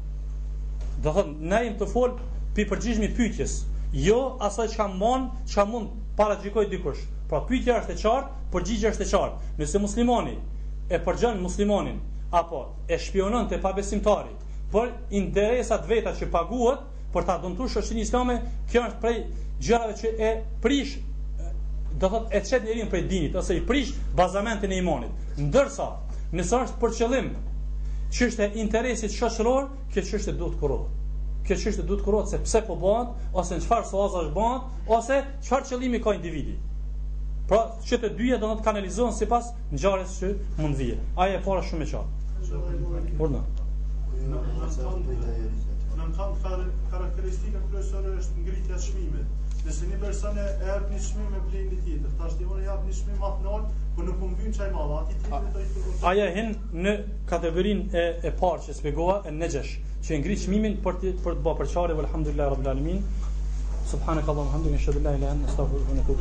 [1.03, 2.17] do të na im të fol
[2.57, 3.53] pi përgjithësimi të pyetjes
[4.05, 4.17] jo
[4.49, 9.07] asaj çka mund çka mund para gjikoj dikush pra pyetja është e qartë përgjigjja është
[9.07, 10.35] e qartë nëse muslimani
[10.91, 12.01] e përgjon muslimanin
[12.43, 14.35] apo e shpionon te pabesimtari
[14.73, 14.91] por
[15.23, 16.83] interesat vetat që paguhet
[17.15, 18.41] për ta dëmtuar shoqërinë islame
[18.73, 19.17] kjo është prej
[19.65, 20.33] gjërave që e
[20.65, 20.97] prish
[21.99, 25.93] do thot e çet njerin prej dinit ose i prish bazamentin e imanit ndërsa
[26.37, 27.31] nëse është për qëllim
[28.17, 30.77] çështë interesi shoqëror, kjo çështë duhet kurrë.
[31.49, 33.11] Kjo çështë duhet kurrë se pse po bëhen
[33.43, 36.55] ose në çfarë sallaza është bën, ose çfarë qëllimi ka individi.
[37.51, 40.31] Pra, që të dyja do të kanalizohen si pas në gjarës që
[40.63, 40.97] mund vije.
[41.25, 43.13] Aja e para shumë e qarë.
[43.21, 43.43] Por në?
[44.33, 44.45] Në
[45.99, 49.48] në kam të karakteristika kërësore është ngritja shmimet.
[49.67, 52.67] Nëse një person e erë një shmi me blej një tjetër, ta shtë unë e
[52.69, 55.85] jap një shmi ma të nëllë, për në punëvyn qaj ma ati tjetër të të
[55.87, 55.99] kërë.
[56.13, 56.95] Aja hinë në
[57.33, 59.75] kategorinë e, e parë që spegoha e në gjesh,
[60.07, 63.03] që e ngri shmimin për të, për të bërë përqare, vë alhamdulillah, rabbi lalimin,
[63.91, 66.17] subhanë ka dhe në shëdullah, në stafur, në kërë.